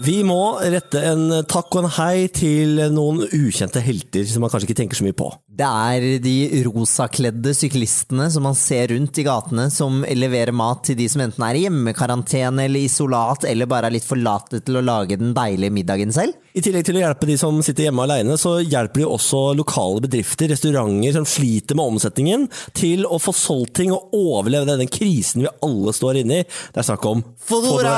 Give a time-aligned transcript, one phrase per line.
[0.00, 4.70] Vi må rette en takk og en hei til noen ukjente helter som man kanskje
[4.70, 5.28] ikke tenker så mye på.
[5.52, 10.96] Det er de rosakledde syklistene som man ser rundt i gatene, som leverer mat til
[10.96, 14.80] de som enten er i hjemmekarantene eller isolat, eller bare er litt for late til
[14.80, 16.38] å lage den deilige middagen selv.
[16.56, 20.00] I tillegg til å hjelpe de som sitter hjemme alene, så hjelper de også lokale
[20.06, 25.44] bedrifter, restauranter som sliter med omsetningen, til å få solgt ting og overleve denne krisen
[25.44, 26.48] vi alle står inne i.
[26.72, 27.96] Det er snakk om Fodora!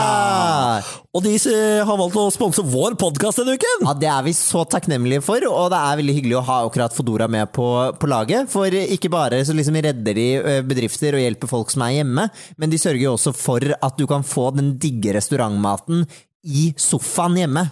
[1.14, 3.86] Og de eh, har valgt å sponse vår podkast denne uken!
[3.86, 6.94] Ja, Det er vi så takknemlige for, og det er veldig hyggelig å ha akkurat
[6.94, 7.68] Fodora med på,
[8.00, 8.50] på laget.
[8.52, 10.28] For ikke bare så liksom redder de
[10.66, 12.28] bedrifter og hjelper folk som er hjemme,
[12.60, 16.04] men de sørger jo også for at du kan få den digge restaurantmaten
[16.44, 17.64] i sofaen hjemme.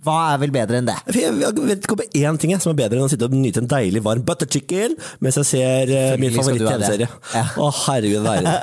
[0.00, 0.94] Hva er vel bedre enn det?
[1.12, 3.68] Jeg vet ikke om én ting som er bedre enn å sitte og nyte en
[3.68, 7.08] deilig varm butter chicken mens jeg ser eh, min favoritt-TV-serie.
[7.36, 7.44] Ja.
[7.60, 8.54] Å, herregud, er det.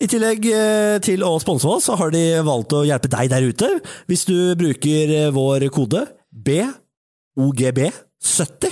[0.00, 3.42] I tillegg eh, til å sponse oss, så har de valgt å hjelpe deg der
[3.50, 3.68] ute.
[4.08, 6.00] Hvis du bruker eh, vår kode
[6.48, 8.64] BOGB70,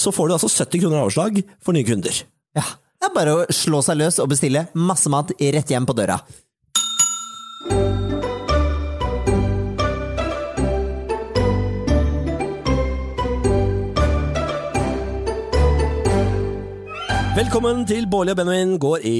[0.00, 2.22] så får du altså 70 kroner avslag for nye kunder.
[2.56, 2.64] Ja,
[3.00, 6.18] Det er bare å slå seg løs og bestille masse mat rett hjem på døra.
[17.40, 19.18] Velkommen til Bårli og Benjamin går i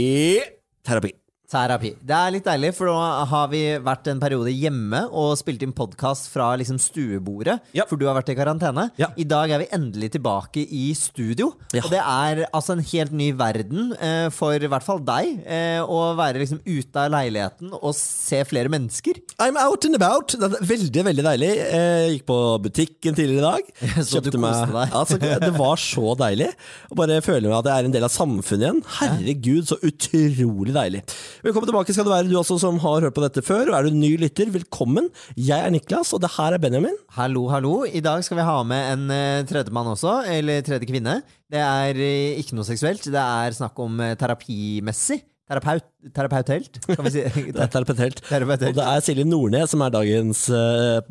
[0.85, 1.15] terapi.
[1.51, 1.91] Terapi.
[2.07, 2.95] Det er litt deilig, for nå
[3.27, 7.83] har vi vært en periode hjemme og spilt inn podkast fra liksom stuebordet, Ja.
[7.91, 8.85] for du har vært i karantene.
[9.01, 9.09] Ja.
[9.19, 11.49] I dag er vi endelig tilbake i studio.
[11.75, 11.83] Ja.
[11.83, 15.81] Og det er altså en helt ny verden eh, for i hvert fall deg, eh,
[15.83, 19.19] å være liksom ute av leiligheten og se flere mennesker.
[19.43, 20.29] I'm out and about.
[20.39, 21.51] Det er veldig veldig deilig.
[21.59, 23.75] Jeg gikk på butikken tidligere i dag.
[24.07, 24.95] Så du meg- koste deg.
[25.03, 26.53] altså, det var så deilig.
[26.93, 28.83] Og bare føler meg at jeg er en del av samfunnet igjen.
[29.01, 31.03] Herregud, så utrolig deilig.
[31.41, 33.71] Velkommen tilbake skal du være, du også som har hørt på dette før.
[33.71, 35.07] Og er du ny lytter, velkommen.
[35.41, 36.99] Jeg er Niklas, og det her er Benjamin.
[37.17, 37.79] Hallo, hallo.
[37.89, 41.23] I dag skal vi ha med en uh, tredjemann også, eller tredje kvinne.
[41.51, 45.23] Det er eh, ikke noe seksuelt, det er snakk om eh, terapimessig.
[45.49, 47.25] Terapeut, terapeuthelt, kan vi si.
[47.57, 48.21] Det er terapeut.
[48.29, 48.69] Terapeut.
[48.69, 50.45] Og det er Silje Nordnes som er dagens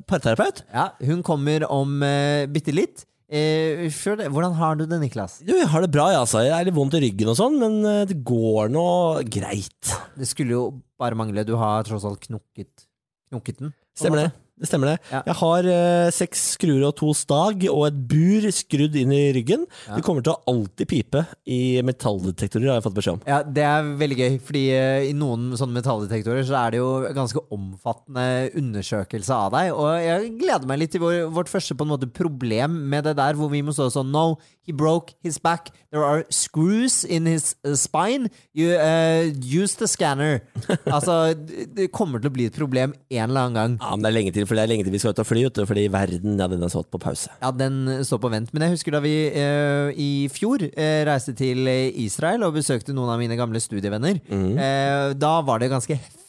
[0.08, 0.62] parterapeut.
[0.70, 2.06] Ja, hun kommer om
[2.54, 3.09] bitte litt.
[3.30, 5.38] Eh, det, hvordan har du det, Niklas?
[5.46, 6.42] Du, jeg har det bra, jeg, altså.
[6.42, 8.86] Jeg er litt vondt i ryggen og sånn, men eh, det går nå
[9.30, 9.92] greit.
[10.18, 10.64] Det skulle jo
[11.00, 11.46] bare mangle.
[11.46, 12.88] Du har tross alt knokket,
[13.30, 13.76] knokket den.
[13.94, 14.32] Stemmer det.
[14.60, 14.98] Det stemmer det.
[15.12, 15.22] Ja.
[15.30, 19.66] Jeg har eh, seks skruer og to stag og et bur skrudd inn i ryggen.
[19.88, 23.24] Det kommer til å alltid pipe i metalldetektorer, har jeg fått beskjed om.
[23.30, 26.92] Ja, Det er veldig gøy, fordi eh, i noen sånne metalldetektorer så er det jo
[27.16, 28.28] ganske omfattende
[28.60, 29.72] undersøkelse av deg.
[29.74, 33.16] Og jeg gleder meg litt til vår, vårt første på en måte problem med det
[33.20, 35.70] der, hvor vi må stå sånn No, he broke his back.
[35.94, 38.30] There are screws in his uh, spine.
[38.54, 40.42] You uh, use the scanner.
[40.90, 43.76] Altså, det det kommer til å bli et problem en eller annen gang.
[43.80, 45.28] Ja, men det er lenge til, for det er lenge til vi skal ut og
[45.30, 47.32] fly, vet fordi verden ja, den har stått på pause.
[47.42, 48.54] Ja, den står på vent.
[48.54, 52.96] Men jeg husker da vi uh, i fjor uh, reiste til eh, Israel og besøkte
[52.96, 54.20] noen av mine gamle studievenner.
[54.30, 56.26] Eh, da var det ganske heftig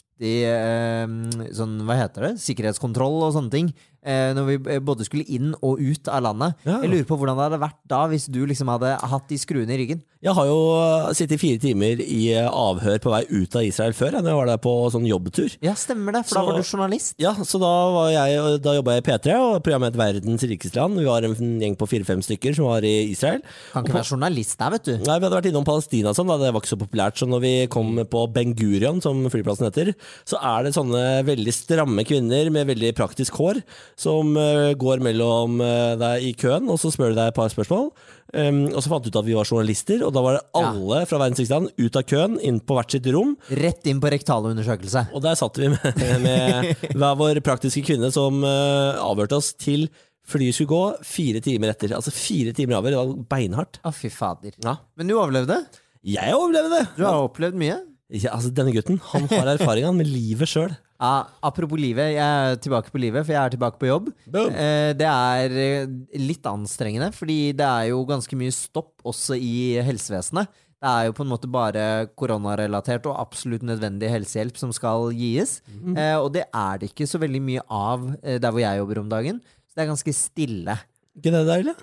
[1.57, 2.35] sånn, hva heter det?
[2.43, 3.71] Sikkerhetskontroll og sånne ting.
[4.01, 6.57] Eh, når vi eh, både skulle inn og ut av landet.
[6.65, 6.79] Ja.
[6.81, 9.75] Jeg lurer på hvordan det hadde vært da hvis du liksom hadde hatt de skruene
[9.77, 10.01] i ryggen.
[10.25, 14.17] Jeg har jo eh, sittet fire timer i avhør på vei ut av Israel før,
[14.17, 15.57] jeg, når jeg var der på sånn jobbtur.
[15.65, 17.13] Ja, stemmer det, for da var du journalist.
[17.21, 20.81] Ja, så da, var jeg, da jobba jeg i P3, og programmet het Verdens rikeste
[20.81, 20.97] land.
[21.01, 23.45] Vi var en gjeng på fire-fem stykker som var i Israel.
[23.75, 24.95] Kan ikke være journalist der, vet du.
[24.97, 27.21] Nei, Vi hadde vært innom Palestina, og sånn, det var ikke så populært.
[27.21, 29.93] Så når vi kom på Ben Gurion, som flyplassen heter,
[30.29, 33.61] så er det sånne veldig stramme kvinner med veldig praktisk hår
[34.01, 37.53] som eh, går mellom eh, deg i køen, og så spør de deg et par
[37.53, 37.91] spørsmål.
[38.31, 41.01] Um, og så fant du ut at vi var journalister, og da var det alle
[41.11, 43.35] fra Verdens rikeste land ut av køen, inn på hvert sitt rom.
[43.59, 45.09] Rett inn på rektalundersøkelse.
[45.17, 49.89] Og der satt vi med, med hver vår praktiske kvinne som uh, avhørte oss til
[50.31, 51.97] flyet skulle gå fire timer etter.
[51.97, 53.81] Altså fire timer avhør, det var beinhardt.
[53.83, 54.55] Å, fy fader.
[54.63, 54.79] Ja.
[54.99, 55.59] Men du overlevde.
[56.07, 56.85] Jeg overlevde!
[56.97, 57.81] Du har opplevd mye.
[58.11, 60.73] Ja, altså Denne gutten han har erfaringa med livet sjøl.
[61.01, 64.11] Ja, apropos livet, jeg er tilbake på livet, for jeg er tilbake på jobb.
[64.53, 69.81] Eh, det er eh, litt anstrengende, fordi det er jo ganske mye stopp også i
[69.87, 70.51] helsevesenet.
[70.81, 71.87] Det er jo på en måte bare
[72.17, 75.59] koronarelatert og absolutt nødvendig helsehjelp som skal gis.
[75.93, 79.03] Eh, og det er det ikke så veldig mye av eh, der hvor jeg jobber
[79.03, 79.41] om dagen.
[79.69, 80.77] Så det er ganske stille.
[81.17, 81.75] Ikke det deilig?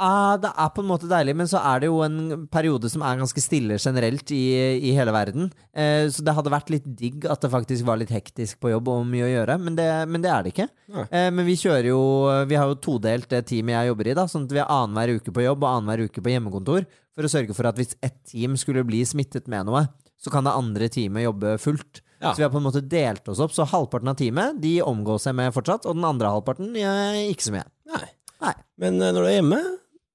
[0.00, 3.02] Ja, det er på en måte deilig, men så er det jo en periode som
[3.04, 4.44] er ganske stille generelt i,
[4.88, 5.50] i hele verden.
[5.76, 8.88] Eh, så det hadde vært litt digg at det faktisk var litt hektisk på jobb
[8.88, 10.68] og mye å gjøre, men det, men det er det ikke.
[11.04, 12.00] Eh, men vi kjører jo
[12.48, 15.20] Vi har jo todelt det teamet jeg jobber i, da, sånn at vi har annenhver
[15.20, 18.16] uke på jobb og annenhver uke på hjemmekontor, for å sørge for at hvis ett
[18.32, 19.84] team skulle bli smittet med noe,
[20.20, 22.00] så kan det andre teamet jobbe fullt.
[22.20, 22.32] Ja.
[22.32, 25.28] Så vi har på en måte delt oss opp, så halvparten av teamet de omgås
[25.28, 27.68] jeg med fortsatt, og den andre halvparten eh, ikke så mye.
[27.92, 28.08] Nei.
[28.44, 28.56] Nei.
[28.80, 29.60] Men eh, når du er hjemme,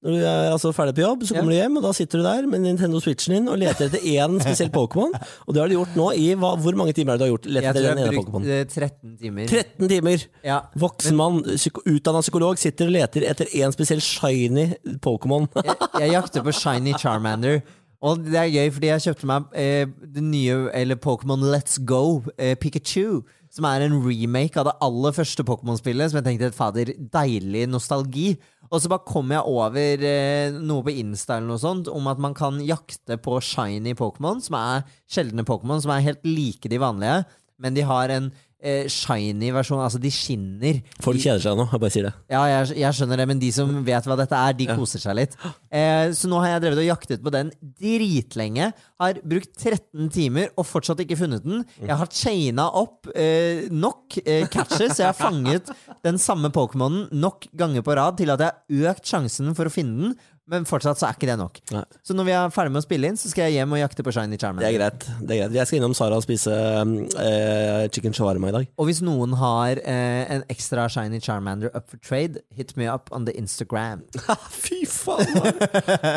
[0.06, 1.40] når du er altså ferdig på jobb, så Ja.
[1.40, 4.04] kommer du hjem, og da sitter du der med Nintendo Switchen din og leter etter
[4.06, 5.10] én spesiell Pokémon.
[5.46, 7.48] Og det har du gjort nå i hva, Hvor mange timer har du gjort?
[7.50, 8.46] Lett Jeg tror den jeg har brukt Pokémon?
[8.46, 9.46] eh, 13 timer.
[9.50, 10.26] 13 timer!
[10.46, 10.60] Ja.
[10.78, 14.68] Voksen mann, psyko utdanna psykolog, sitter og leter etter én spesiell shiny
[15.02, 15.48] Pokémon.
[15.66, 17.60] jeg, jeg jakter på Shiny Charmander.
[18.06, 22.22] Og det er gøy, fordi jeg kjøpte meg eh, det nye, eller Pokémon Let's Go
[22.38, 23.22] eh, Pikachu.
[23.56, 26.10] Som er en remake av det aller første Pokémon-spillet.
[26.12, 28.34] Som jeg tenkte fader, deilig nostalgi.
[28.70, 32.20] Og så bare kom jeg over eh, noe på Insta eller noe sånt om at
[32.22, 36.80] man kan jakte på shiny Pokémon, som er sjeldne Pokémon, som er helt like de
[36.82, 37.22] vanlige.
[37.62, 38.30] Men de har en
[38.62, 40.80] eh, shiny versjon, altså de skinner.
[41.04, 42.12] Folk kjeder seg nå, jeg bare sier det.
[42.32, 45.18] Ja, jeg, jeg skjønner det, men de som vet hva dette er, de koser seg
[45.18, 45.36] litt.
[45.70, 48.70] Eh, så nå har jeg drevet og jaktet på den dritlenge.
[49.02, 51.64] Har brukt 13 timer og fortsatt ikke funnet den.
[51.82, 55.68] Jeg har chaina opp eh, nok eh, catches, jeg har fanget
[56.06, 58.54] den samme Pokémonen nok ganger på rad til at jeg
[58.86, 61.58] har økt sjansen for å finne den, men fortsatt så er ikke det nok.
[61.74, 61.82] Nei.
[62.06, 64.04] Så når vi er ferdig med å spille inn, så skal jeg hjem og jakte
[64.06, 65.06] på Shiny Det er greit.
[65.18, 68.68] det er greit Jeg skal innom Sara og spise eh, chicken shawarma i dag.
[68.78, 73.10] Og hvis noen har eh, en ekstra Shiny Charmander up for trade, hit me up
[73.10, 74.04] on the Instagram.
[74.62, 75.34] Fy faen!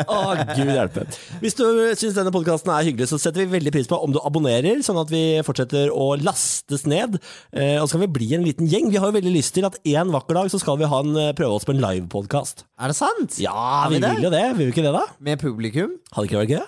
[0.06, 0.20] Å,
[0.54, 1.06] gud hjelpe.
[1.42, 1.66] Hvis du
[1.98, 5.00] syns denne podkasten er hyggelig, så setter vi veldig pris på om du abonnerer, sånn
[5.02, 7.18] at vi fortsetter å lastes ned.
[7.50, 8.92] Eh, og så kan vi bli en liten gjeng.
[8.94, 11.16] Vi har jo veldig lyst til at en vakker dag så skal vi ha en,
[11.18, 12.64] eh, prøve oss på en livepodkast.
[12.80, 13.36] Er det sant?
[13.42, 14.19] Ja, vi vi det?
[14.20, 14.44] Vil jo det.
[14.58, 15.06] Vil vi ikke det, da?
[15.26, 15.96] Med publikum?
[16.14, 16.64] Hadde ikke vært gøy?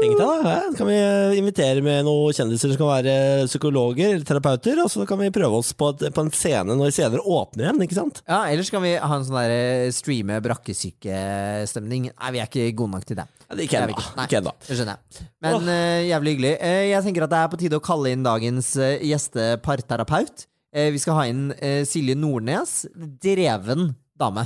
[0.00, 3.14] Tenk deg da, ja, Kan vi eh, invitere med noen kjendiser som kan være
[3.50, 6.94] psykologer eller terapeuter, og så kan vi prøve oss på, et, på en scene når
[6.96, 8.22] scener åpner igjen, ikke sant?
[8.24, 12.08] Ja, ellers kan vi ha en sånn der eh, streame brakkesykestemning.
[12.14, 13.26] Nei, vi er ikke gode nok til det.
[13.44, 14.06] Ja, det- ikke ennå.
[14.24, 14.54] Ikke ennå.
[14.64, 15.26] Det skjønner jeg.
[15.44, 16.54] Men uh, jævlig hyggelig.
[16.62, 20.46] Uh, jeg tenker at det er på tide å kalle inn dagens uh, gjesteparterapeut.
[20.70, 21.48] Vi skal ha inn
[21.82, 22.84] Silje Nordnes.
[22.94, 24.44] Dreven dame.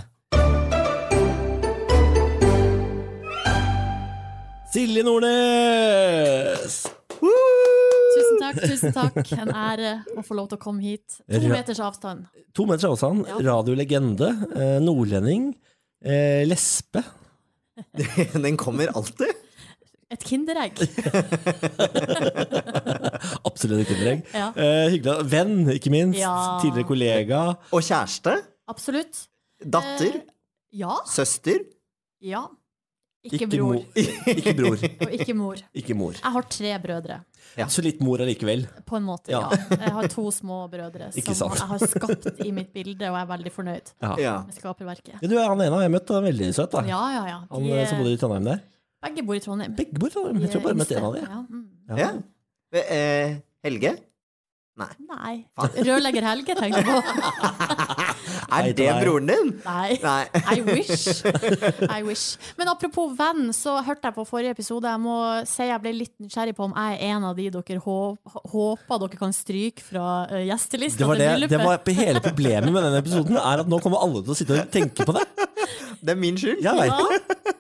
[4.75, 6.75] Silje Nordnes!
[8.15, 9.29] Tusen takk, tusen takk.
[9.39, 11.21] En ære å få lov til å komme hit.
[11.31, 12.25] To meters avstand.
[12.59, 13.37] To meters avstand, Ja.
[13.53, 14.29] radiolegende,
[14.59, 15.53] eh, nordlending,
[16.03, 17.05] eh, lesbe.
[18.35, 19.31] Den kommer alltid.
[20.11, 20.75] Et kinderegg.
[23.49, 24.27] Absolutt et kinderegg.
[24.35, 24.49] Ja.
[24.59, 25.31] Eh, hyggelig.
[25.31, 26.19] Venn, ikke minst.
[26.19, 26.35] Ja.
[26.63, 27.41] Tidligere kollega.
[27.71, 28.41] Og kjæreste.
[28.71, 29.27] Absolutt.
[29.63, 30.19] Datter.
[30.19, 30.23] Eh,
[30.83, 30.99] ja.
[31.07, 31.63] Søster.
[32.23, 32.47] Ja.
[33.25, 33.77] Ikke, Ikke bror.
[34.37, 34.83] Ikke bror.
[35.07, 35.61] Og ikke mor.
[35.81, 36.13] Ikke mor.
[36.19, 37.17] Jeg har tre brødre.
[37.57, 37.67] Ja.
[37.73, 38.67] Så litt mor allikevel.
[38.85, 39.41] På en måte, Ja.
[39.49, 39.79] ja.
[39.81, 41.63] Jeg har to små brødre Ikke som sant.
[41.63, 44.35] jeg har skapt i mitt bilde, og jeg er veldig fornøyd Ja.
[44.45, 45.17] Med skaperverket.
[45.23, 46.73] Ja, du er han ene jeg har møtt, han er veldig søt.
[46.77, 47.39] da Ja, ja, ja.
[47.49, 48.63] De, han som bodde i Trondheim der.
[49.05, 49.77] begge bor i Trondheim.
[49.79, 50.41] Begge bor i Trondheim.
[50.45, 51.31] Jeg tror jeg bare møtte en av dem.
[51.31, 51.65] Ja, mm.
[52.05, 52.11] Ja.
[52.85, 53.95] Eh, Helge.
[54.77, 55.35] Nei.
[55.87, 56.97] Rørlegger Helge, tenkte jeg på.
[58.55, 59.51] Er det broren din?
[59.65, 59.99] Nei.
[60.05, 60.23] Nei.
[60.55, 61.25] I wish.
[61.89, 62.37] I wish.
[62.59, 64.91] Men apropos venn, så hørte jeg på forrige episode.
[64.91, 65.17] Jeg må
[65.49, 69.21] si jeg ble litt nysgjerrig på om jeg er en av de dere håper dere
[69.21, 71.55] kan stryke fra uh, gjestelista Det var, til det, bryllupet.
[71.55, 74.61] det var hele problemet med denne episoden, er at nå kommer alle til å sitte
[74.63, 75.27] og tenke på det.
[76.05, 76.61] Det er min skyld.
[76.65, 77.54] Jeg veit Ja,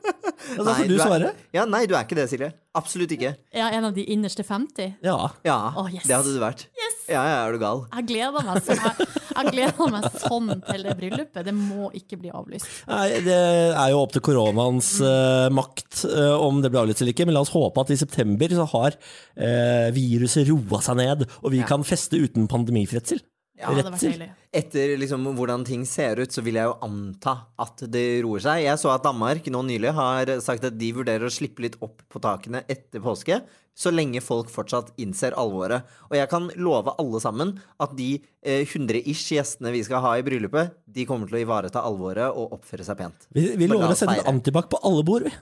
[0.48, 0.56] det.
[0.58, 2.52] Da Nei, får du er- Ja, nei, du er ikke det, Silje.
[2.74, 3.36] Absolutt ikke.
[3.54, 4.96] jeg er en av de innerste 50.
[5.04, 5.16] Ja.
[5.46, 6.02] Ja, oh, yes.
[6.08, 6.64] det hadde du vært.
[6.74, 6.96] Yes!
[7.08, 7.84] Ja, ja, er du gal.
[7.94, 11.44] Jeg gleder meg sånn, jeg, jeg gleder meg sånn til det bryllupet.
[11.46, 12.66] Det må ikke bli avlyst.
[12.90, 13.36] Nei, det
[13.76, 17.36] er jo opp til koronaens uh, makt uh, om det blir avlyst eller ikke, men
[17.38, 21.62] la oss håpe at i september så har uh, viruset roa seg ned, og vi
[21.62, 21.68] Ja.
[21.70, 23.22] kan feste uten pandemifredsel.
[23.64, 27.34] Ja, det var vært Etter liksom hvordan ting ser ut, så vil jeg jo anta
[27.60, 28.62] at det roer seg.
[28.66, 32.04] Jeg så at Danmark nå nylig har sagt at de vurderer å slippe litt opp
[32.12, 33.40] på takene etter påske,
[33.74, 35.88] så lenge folk fortsatt innser alvoret.
[36.10, 38.12] Og jeg kan love alle sammen at de
[38.46, 42.54] eh, 100-ish gjestene vi skal ha i bryllupet, de kommer til å ivareta alvoret og
[42.60, 43.26] oppføre seg pent.
[43.34, 45.34] Vi, vi lover å sende antibac på alle bord, vi.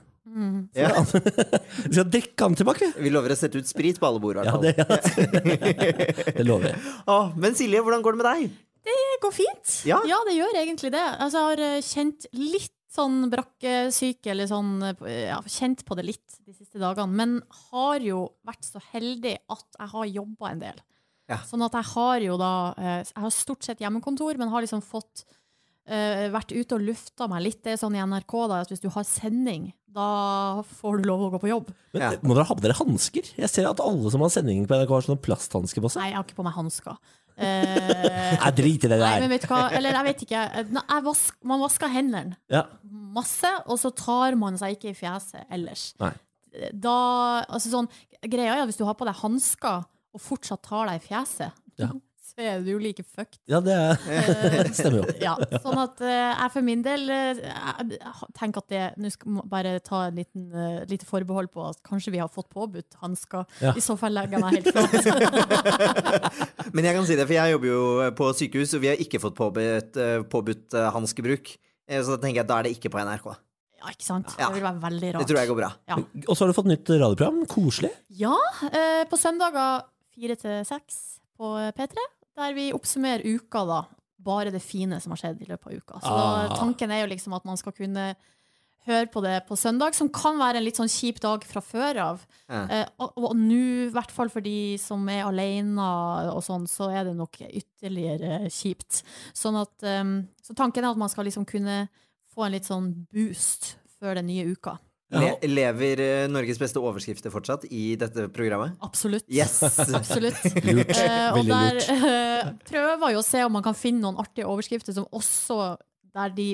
[0.77, 0.89] Ja.
[1.87, 2.89] Vi skal drikke antibac, vi.
[3.05, 5.27] Vi lover å sette ut sprit på alle bord, i Ja, hvert fall.
[5.33, 6.83] det, det lover jeg.
[7.13, 8.55] Åh, men Silje, hvordan går det med deg?
[8.83, 9.75] Det går fint.
[9.87, 9.99] Ja.
[10.27, 11.03] det gjør egentlig det.
[11.23, 16.07] Altså, jeg har eh, kjent litt sånn brakkesyke, eller sånn eh, ja, kjent på det
[16.09, 17.09] litt de siste dagene.
[17.13, 17.37] Men
[17.71, 20.81] har jo vært så heldig at jeg har jobba en del.
[21.31, 21.39] Ja.
[21.47, 24.83] Sånn at jeg har jo da eh, Jeg har stort sett hjemmekontor, men har liksom
[24.83, 25.23] fått
[25.87, 27.61] uh, vært ute og lufta meg litt.
[27.63, 31.21] Det er sånn i NRK da, at hvis du har sending, da får du lov
[31.27, 31.67] å gå på jobb.
[31.93, 32.11] Men, Ja.
[32.25, 33.27] Må dere ha på dere hansker?
[33.37, 36.01] Jeg ser at alle som har sending på NRK, har sånne plasthansker på seg.
[36.01, 36.97] Nei, jeg har ikke på meg hansker.
[37.33, 40.41] Eh, Jeg driter i det Nei, men vet du hva, eller jeg vet ikke.
[40.69, 42.59] Nei, Jeg vask, man vasker hendene Ja.
[42.85, 45.95] masse, og så tar man seg ikke i fjeset ellers.
[45.99, 46.11] Nei.
[46.77, 47.89] Da, altså sånn,
[48.21, 49.81] greia er at hvis du har på deg hansker
[50.13, 51.87] og fortsatt tar deg i fjeset, Ja.
[52.33, 53.37] Så er du jo like fucked.
[53.47, 53.97] Ja, det er-
[54.65, 55.05] det stemmer jo.
[55.27, 57.99] Ja, sånn at eh, jeg for min del eh, jeg
[58.39, 61.77] tenker at det Nå skal jeg bare ta en liten uh, lite forbehold på at
[61.85, 63.45] kanskje vi har fått påbudt hansker.
[63.61, 63.71] Ja.
[63.77, 64.93] I så fall legger jeg meg helt flat.
[66.73, 67.81] Men jeg kan si det, for jeg jobber jo
[68.17, 71.45] på sykehus, og vi har ikke fått påbudt, eh, påbudt eh, hanskebruk.
[71.87, 73.27] Eh, Så da tenker jeg at da er det ikke på NRK.
[73.83, 74.31] Ja, ikke sant?
[74.39, 74.47] Ja.
[74.47, 75.21] Det vil være veldig rart.
[75.25, 75.71] Det tror jeg går bra.
[75.91, 75.97] Ja.
[76.23, 77.41] Og så har du fått nytt radioprogram.
[77.51, 77.91] Koselig.
[78.15, 78.35] Ja,
[78.71, 79.83] eh, på søndager
[80.15, 81.01] fire til seks
[81.37, 82.05] på P3,
[82.37, 83.81] der vi oppsummerer uka, da.
[84.23, 85.99] Bare det fine som har skjedd i løpet av uka.
[85.99, 86.55] Så Ah.
[86.57, 88.15] tanken er jo liksom at man skal kunne
[88.85, 91.97] høre på det på søndag, som kan være en litt sånn kjip dag fra før
[92.03, 92.25] av.
[92.49, 92.63] Ja.
[92.67, 95.79] Eh, og og nå, i hvert fall for de som er alene
[96.33, 99.03] og sånn, så er det nok ytterligere kjipt.
[99.33, 101.87] Sånn at, um, så tanken er at man skal liksom kunne
[102.35, 104.77] få en litt sånn boost før den nye uka.
[105.13, 108.73] Le lever eh, Norges beste overskrifter fortsatt i dette programmet?
[108.85, 109.25] Absolutt.
[109.29, 109.59] Yes!
[109.99, 110.41] Absolutt.
[110.65, 110.93] Lurt.
[110.97, 111.89] Eh, og Veldig der lurt.
[112.11, 115.59] eh, prøver jo å se om man kan finne noen artige overskrifter som også
[116.13, 116.47] der de,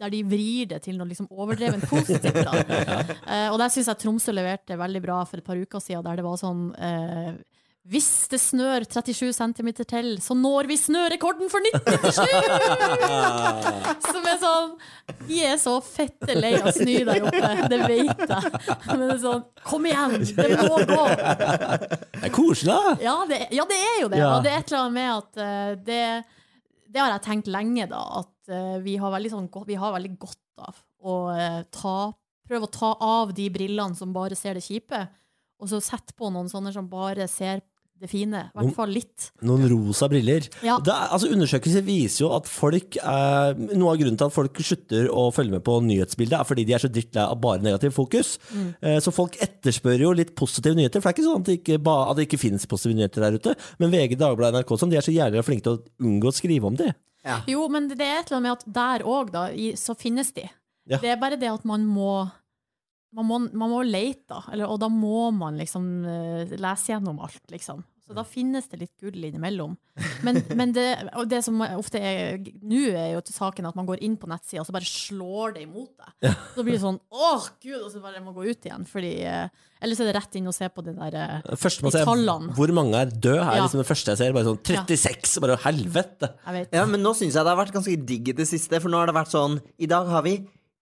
[0.00, 2.40] der de vrir det til noe liksom overdrevent positivt.
[2.44, 2.54] Da.
[3.24, 6.20] Eh, og der syns jeg Tromsø leverte veldig bra for et par uker siden, der
[6.20, 7.32] det var sånn eh,
[7.84, 12.30] hvis det snør 37 cm til, så når vi snørekorden for 1997!
[14.14, 14.70] Som er sånn
[15.28, 18.52] Vi er så fette lei av snø der oppe, det vet jeg.
[18.86, 20.16] Men det er sånn Kom igjen!
[20.30, 21.02] Det må gå!
[21.10, 22.94] Det er koselig, da!
[23.04, 24.22] Ja, det, ja, det er jo det.
[24.22, 24.30] Ja.
[24.30, 26.00] Og det er et eller annet med at uh, det,
[26.88, 28.00] det har jeg tenkt lenge, da.
[28.22, 31.98] At uh, vi, har sånn, vi har veldig godt av å uh, ta,
[32.48, 35.04] prøve å ta av de brillene som bare ser det kjipe,
[35.60, 37.60] og så sette på noen sånne som bare ser
[38.02, 38.40] det fine.
[38.50, 39.28] I hvert fall litt.
[39.46, 40.46] Noen rosa briller.
[40.66, 40.76] Ja.
[40.84, 44.60] Det er, altså Undersøkelser viser jo at folk er, Noe av grunnen til at folk
[44.64, 47.94] slutter å følge med på nyhetsbildet, er fordi de er så drittlei av bare negativ
[47.96, 48.34] fokus.
[48.50, 48.68] Mm.
[48.82, 51.00] Eh, Så folk etterspør jo litt positive nyheter.
[51.00, 53.24] For det er ikke sånn at det ikke, ba, at det ikke finnes positive nyheter
[53.28, 53.56] der ute.
[53.78, 56.70] Men VG, Dagbladet, NRK sånn, de er så jævlig flinke til å unngå å skrive
[56.70, 56.92] om det.
[57.48, 59.46] Jo, men det er et eller annet med at der òg, da,
[59.80, 60.44] så finnes de.
[60.84, 60.98] Ja.
[61.00, 62.26] Det er bare det at man må
[63.14, 64.42] man må, man må lete, da.
[64.52, 67.82] Eller, og da må man liksom eh, lese gjennom alt, liksom.
[68.04, 69.78] Så da finnes det litt gull innimellom.
[70.26, 70.82] Men, men det,
[71.16, 74.28] og det som ofte er nå, er jo til saken at man går inn på
[74.28, 76.34] nettsida, og så bare slår det imot deg.
[76.52, 78.84] Så blir det sånn åh, gud, og så bare må gå ut igjen.
[78.90, 79.48] Fordi, eh,
[79.80, 81.16] Eller så er det rett inn og se på de der
[81.60, 82.52] første man De ser, tallene.
[82.56, 83.62] hvor mange er døde, er Ja.
[83.64, 84.32] liksom det første jeg ser.
[84.36, 85.40] Bare sånn 36!
[85.44, 86.30] Bare helvete!
[86.72, 89.00] Ja, men nå syns jeg det har vært ganske digg i det siste, for nå
[89.00, 90.38] har det vært sånn I dag har vi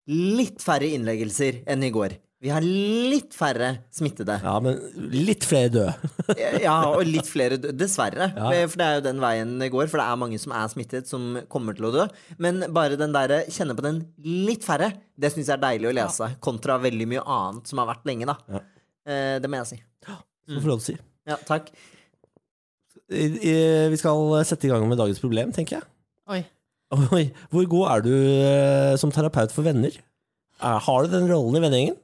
[0.09, 2.17] litt færre innleggelser enn i går.
[2.39, 4.37] Vi har litt færre smittede.
[4.45, 4.77] Ja, men
[5.11, 6.11] litt flere døde.
[6.63, 7.75] Ja, og litt flere døde.
[7.81, 8.29] Dessverre.
[8.37, 8.53] Ja.
[8.71, 9.89] For det er jo den veien det går.
[9.91, 12.05] For det er mange som er smittet, som kommer til å dø.
[12.39, 15.95] Men bare den derre kjenne på den litt færre, det syns jeg er deilig å
[15.99, 16.31] lese.
[16.47, 18.39] Kontra veldig mye annet som har vært lenge, da.
[18.55, 18.63] Ja.
[19.11, 19.81] Eh, det må jeg si.
[20.07, 20.99] Skal få lov til å si.
[21.29, 21.73] Ja, takk.
[23.11, 25.91] I- i- Vi skal sette i gang med dagens problem, tenker jeg.
[26.31, 26.45] Oi.
[26.89, 29.93] Oi, hvor god er du eh, som terapeut for venner?
[30.63, 31.99] Eh, Har du den rollen i vennegjengen?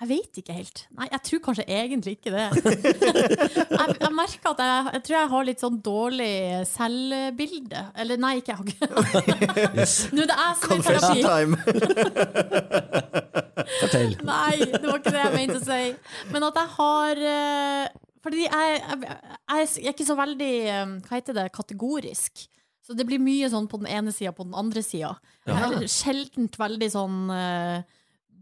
[0.00, 0.78] Jeg vet ikke helt.
[0.96, 2.46] Nei, jeg tror kanskje egentlig ikke det.
[2.64, 6.28] jeg, jeg merker at jeg, jeg tror jeg har litt sånn dårlig
[6.70, 7.82] selvbilde.
[8.00, 8.78] Eller nei, ikke jeg.
[9.76, 9.98] Yes.
[10.16, 11.28] Nå er det jeg som er Confession terapi.
[11.28, 11.54] time.
[13.82, 14.16] Fortell.
[14.24, 15.82] Nei, det var ikke det jeg mente å si.
[16.32, 17.84] Men at jeg har eh,
[18.24, 20.54] Fordi jeg, jeg, jeg er ikke så veldig
[21.04, 21.46] Hva heter det?
[21.54, 22.48] Kategorisk.
[22.86, 25.14] Så det blir mye sånn på den ene sida, på den andre sida.
[25.48, 25.70] Ja.
[25.86, 27.80] sjeldent veldig sånn uh,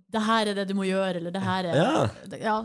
[0.09, 2.37] Det her er det du må gjøre, eller det her er Ja.
[2.41, 2.59] ja.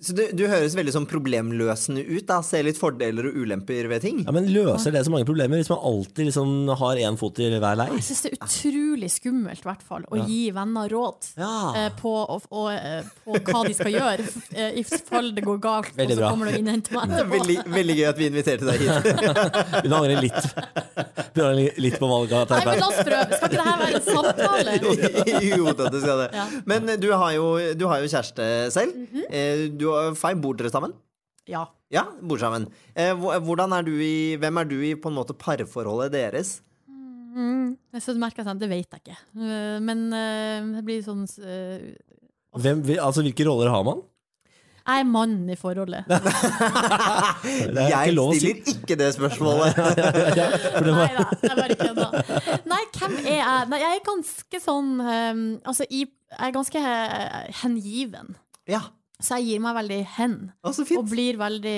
[0.00, 2.24] Så du, du høres veldig sånn problemløsende ut.
[2.28, 4.20] da Ser litt fordeler og ulemper ved ting.
[4.22, 7.48] Ja, men Løser det så mange problemer hvis man alltid liksom har én fot i
[7.50, 7.96] hver leir?
[7.98, 11.30] Jeg syns det er utrolig skummelt, i hvert fall, å gi venner råd.
[11.40, 11.50] Ja.
[11.82, 15.58] eh, På, og, og, eh, på hva de skal gjøre, eh, i fall det går
[15.66, 15.90] galt.
[15.98, 16.30] Veldig og så bra.
[16.30, 17.34] kommer du og innhenter meg etterpå.
[17.34, 19.10] Veldig, veldig gøy at vi inviterte deg hit.
[19.84, 20.52] Hun angrer litt.
[21.18, 23.38] Angrer litt på valget Nei, men la oss prøve.
[23.38, 24.76] Skal ikke det her være en samtale?
[25.58, 26.30] jo da, det skal det.
[26.38, 26.46] Ja.
[26.70, 28.94] Men du har jo, du har jo kjæreste selv.
[28.94, 29.76] Mm -hmm.
[29.78, 30.94] Du og Fay, bor dere sammen?
[31.48, 31.66] Ja.
[31.88, 32.68] Ja, bor sammen.
[32.94, 36.60] Eh, Hvordan er du i, hvem er du i på en måte parforholdet deres?
[37.38, 39.18] Mm, så merker sånn, det vet jeg ikke.
[39.38, 41.94] Eh, Men eh, det blir sånn eh,
[42.52, 44.02] altså, hvilke roller har man?
[44.88, 46.06] Jeg er mannen i forholdet.
[47.76, 49.76] Det Jeg stiller ikke det spørsmålet.
[50.86, 52.06] Nei var, da, jeg bare kødda.
[52.68, 53.66] Nei, hvem er jeg?
[53.72, 58.32] Nei, jeg er ganske sånn um, Altså, jeg er ganske eh, hengiven.
[58.68, 58.80] Ja,
[59.20, 60.34] Så jeg gir meg veldig hen.
[60.62, 61.76] å, så Og blir veldig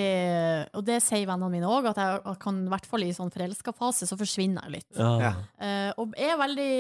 [0.79, 3.75] Og det sier vennene mine òg, at jeg kan, i hvert fall i sånn forelska
[3.77, 5.03] fase, så forsvinner jeg litt.
[5.23, 5.35] ja.
[5.59, 6.71] Eh, og er veldig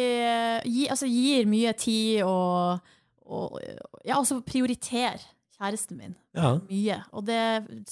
[0.70, 2.80] gi, Altså gir mye tid og,
[3.26, 3.58] og
[4.06, 5.22] Ja, altså prioriterer
[5.60, 6.54] kjæresten min ja.
[6.66, 6.98] mye.
[7.12, 7.40] Og det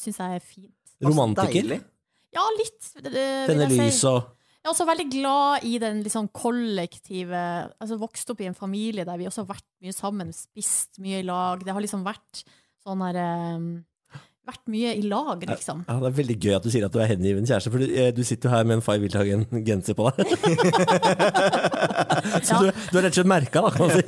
[0.00, 0.74] syns jeg er fint.
[1.04, 1.78] Romantiker.
[2.34, 2.90] Ja, litt.
[3.04, 3.78] Denne si.
[3.78, 7.38] lys og Jeg er også veldig glad i den liksom kollektive
[7.78, 11.20] Altså vokst opp i en familie der vi også har vært mye sammen, spist mye
[11.22, 11.62] i lag.
[11.64, 12.42] Det har liksom vært
[12.84, 13.20] sånn her
[13.56, 13.70] um,
[14.48, 15.82] Vært mye i lag, liksom.
[15.84, 17.90] ja, Det er veldig gøy at du sier at du er hengiven kjæreste, for du,
[17.92, 20.24] eh, du sitter jo her med en Fay Wildhagen-genser på deg.
[22.48, 22.60] Så Ja.
[22.62, 24.02] du, du har rett og slett merka, da, kan man si.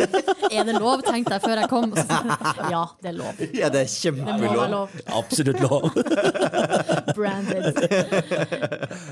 [0.51, 1.93] Er det lov, tenkte jeg før jeg kom.
[1.95, 2.19] Så,
[2.75, 3.45] ja, det er lov.
[3.55, 4.65] Ja, det er kjempelov.
[4.73, 4.99] lov.
[5.21, 5.87] Absolutt lov.
[7.17, 7.71] Branded.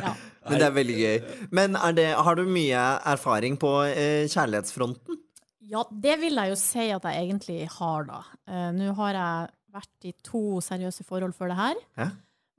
[0.02, 0.16] Ja.
[0.48, 1.16] Men det er veldig gøy.
[1.54, 5.24] Men er det, har du mye erfaring på eh, kjærlighetsfronten?
[5.68, 8.22] ja, det vil jeg jo si at jeg egentlig har, da.
[8.48, 11.82] Uh, Nå har jeg vært i to seriøse forhold før det her.
[12.00, 12.08] Ja.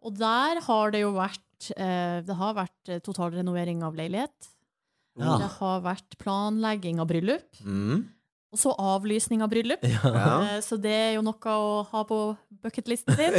[0.06, 4.52] Og der har det jo vært uh, Det har vært totalrenovering av leilighet.
[5.20, 5.36] Ja.
[5.42, 7.64] Det har vært planlegging av bryllup.
[7.66, 8.06] Mm.
[8.50, 9.84] Og så avlysning av bryllup.
[9.86, 10.12] Ja.
[10.42, 12.18] Eh, Så det er jo noe å ha på
[12.64, 13.36] bucketlisten din.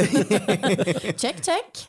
[1.21, 1.81] check, check.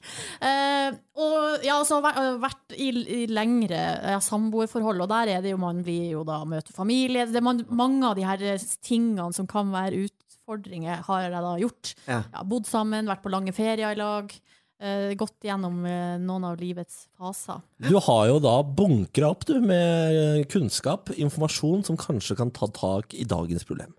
[0.42, 5.52] Eh, og ja, så har jeg vært i, i lengre samboerforhold, og der er det
[5.54, 7.28] jo man blir jo da møter familie.
[7.30, 8.42] Det er man, mange av de her
[8.82, 11.94] tingene som kan være utfordringer, har jeg da gjort.
[12.08, 12.20] Ja.
[12.26, 14.34] Ja, bodd sammen, vært på lange ferier i lag.
[14.82, 17.62] Eh, gått gjennom eh, noen av livets faser.
[17.82, 23.14] Du har jo da bunkra opp du, med kunnskap, informasjon, som kanskje kan ta tak
[23.14, 23.94] i dagens problem.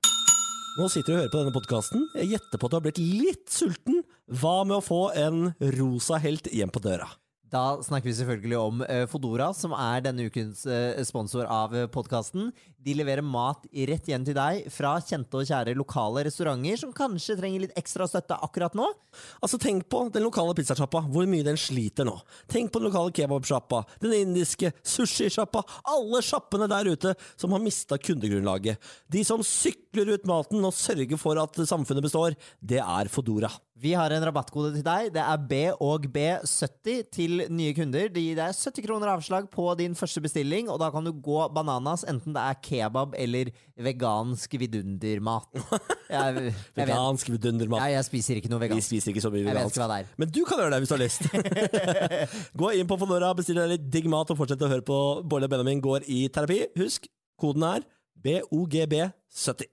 [0.74, 2.06] Nå sitter du og hører på denne podkasten.
[2.18, 4.02] Jeg gjetter på at du har blitt litt sulten.
[4.42, 7.12] Hva med å få en rosa helt hjem på døra?
[7.54, 12.50] Da snakker vi selvfølgelig om eh, Fodora, som er denne ukens eh, sponsor av podkasten.
[12.84, 17.38] De leverer mat rett hjem til deg fra kjente og kjære lokale restauranter som kanskje
[17.40, 18.90] trenger litt ekstra støtte akkurat nå.
[19.40, 22.18] Altså Tenk på den lokale pizzasjappa, hvor mye den sliter nå.
[22.52, 25.64] Tenk på den lokale kebabsjappa, den indiske sushisjappa,
[25.96, 28.82] alle sjappene der ute som har mista kundegrunnlaget.
[29.08, 33.54] De som sykler ut maten og sørger for at samfunnet består, det er Fodora.
[33.84, 35.10] Vi har en rabattkode til deg.
[35.12, 38.08] Det er B og B70 til nye kunder.
[38.14, 41.42] Det gir deg 70 kroner avslag på din første bestilling, og da kan du gå
[41.52, 45.50] bananas enten det er kebab eller vegansk vidundermat.
[46.14, 47.80] Jeg, jeg, vet, Vegansk vidundermat.
[47.82, 48.92] ja, jeg spiser ikke noe vegansk.
[48.92, 49.74] Vi spiser ikke så mye Jeg vet vegansk.
[49.78, 50.12] ikke hva det er.
[50.22, 51.24] Men du kan gjøre det hvis du har lyst.
[52.62, 55.48] Gå inn på Fonora, bestill deg litt digg mat og fortsett å høre på Bård
[55.48, 56.60] og Benjamin går i terapi.
[56.78, 57.10] Husk,
[57.42, 57.88] koden er
[58.24, 59.73] BOGB70.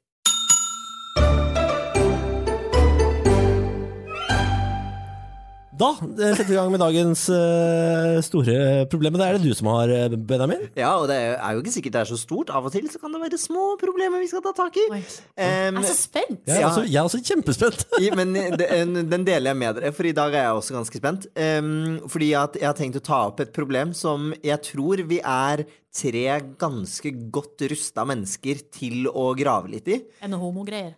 [5.80, 8.56] Da eh, setter vi i gang med dagens eh, store
[8.92, 9.14] problem.
[9.16, 10.66] Det er det du som har, eh, Benjamin.
[10.76, 12.52] Ja, og det er jo ikke sikkert det er så stort.
[12.52, 14.84] Av og til så kan det være små problemer vi skal ta tak i.
[14.90, 15.00] Um,
[15.40, 16.36] Jeg er så spent!
[16.44, 16.68] Jeg er, Ja.
[16.68, 17.86] også, jeg er også kjempespent.
[18.04, 21.00] i- men den, den deler jeg med dere, for i dag er jeg også ganske
[21.00, 21.26] spent.
[21.34, 25.20] Um, fordi at jeg har tenkt å ta opp et problem som jeg tror vi
[25.24, 25.64] er
[25.96, 26.26] tre
[26.60, 30.02] ganske godt rusta mennesker til å grave litt i.
[30.20, 30.92] Er det homogreier?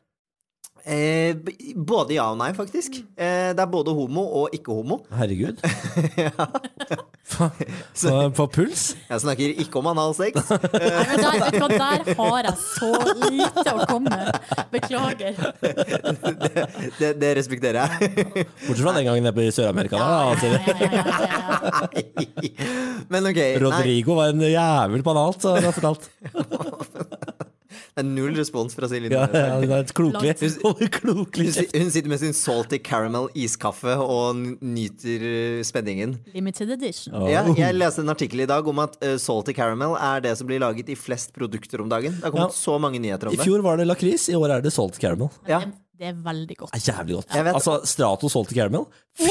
[0.83, 1.37] Eh,
[1.79, 2.97] både ja og nei, faktisk.
[3.15, 4.99] Eh, det er både homo og ikke homo.
[5.19, 5.63] Herregud.
[7.33, 7.49] På,
[8.37, 8.83] på puls?
[9.09, 10.35] Jeg snakker ikke om analsex.
[10.43, 12.91] Nei, men der, vet du hva, der har jeg så
[13.31, 14.27] lite å komme med.
[14.73, 15.39] Beklager.
[16.99, 18.11] Det, det respekterer jeg.
[18.67, 20.03] Bortsett fra den gangen jeg ble i Sør-Amerika.
[20.03, 20.51] Ja, altså.
[20.51, 21.93] ja, ja, ja, ja.
[23.13, 26.11] Men ok, nei, Rodrigo var en jævel på alt, har jeg fortalt.
[27.93, 29.11] Det er null respons fra Silje.
[29.13, 30.33] Ja, ja, det er et klokelig,
[30.97, 36.15] klokelig Hun, hun sitter med sin salty caramel iskaffe og nyter eh, spenningen.
[36.33, 37.13] Limited edition.
[37.19, 37.27] Oh.
[37.29, 40.49] Ja, jeg leste en artikkel i dag om at uh, salty caramel er det som
[40.49, 42.17] blir laget i flest produkter om dagen.
[42.17, 42.61] Det har kommet Ja.
[42.63, 43.45] så mange nyheter om det.
[43.45, 45.29] I fjor var det lakris, i år er det salt caramel.
[45.51, 45.61] Ja.
[46.03, 46.73] Det, er veldig godt.
[46.75, 47.35] Det er jævlig godt.
[47.39, 49.29] Jeg vet- Altså, Stratos salty caramel, fy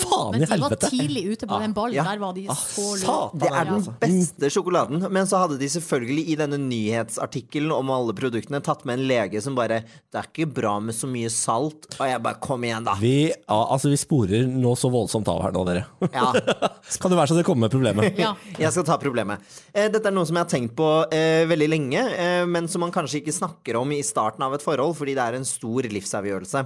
[0.00, 0.48] faen i helvete!
[0.48, 1.96] Men de var tidlig ute på den ballen.
[1.98, 2.04] Ja.
[2.06, 3.92] Der var de Ah, så satan, Det er den altså.
[4.00, 5.04] beste sjokoladen.
[5.12, 9.42] Men så hadde de selvfølgelig i denne nyhetsartikkelen om alle produktene tatt med en lege
[9.44, 11.88] som bare Det er ikke bra med så mye salt.
[12.00, 12.94] Og jeg bare Kom igjen, da.
[13.00, 15.84] Vi, ja, altså, vi sporer nå så voldsomt av her nå, dere.
[16.12, 16.30] Ja.
[17.02, 18.18] Kan det være så det kommer med problemet?
[18.20, 18.34] Ja.
[18.60, 19.42] Jeg skal ta problemet.
[19.74, 22.80] Eh, Dette er noe som jeg har tenkt på eh, veldig lenge, eh, men som
[22.84, 25.88] man kanskje ikke snakker om i starten av et forhold, fordi det er en stor
[26.06, 26.62] livsavgjørelse.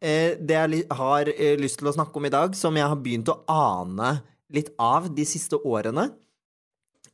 [0.00, 2.98] Eh, det jeg har eh, lyst til å snakke om i dag, som jeg har
[2.98, 4.18] begynt å ane
[4.50, 6.08] litt av de siste årene,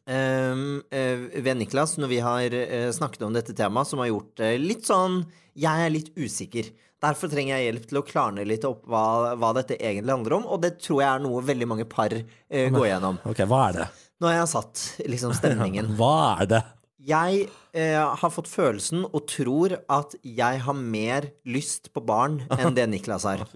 [0.08, 2.56] ehm, eh, ved Niklas når vi har
[2.96, 5.24] snakket om dette temaet, som har gjort det litt sånn
[5.56, 6.66] Jeg er litt usikker.
[7.00, 10.44] Derfor trenger jeg hjelp til å klarne litt opp hva, hva dette egentlig handler om,
[10.52, 13.16] og det tror jeg er noe veldig mange par går gjennom.
[13.24, 13.86] Ok, hva er det?
[14.20, 15.92] Nå har jeg satt liksom stemningen.
[15.98, 16.60] Hva er det?
[16.96, 22.76] Jeg eh, har fått følelsen og tror at jeg har mer lyst på barn enn
[22.76, 23.44] det Niklas har.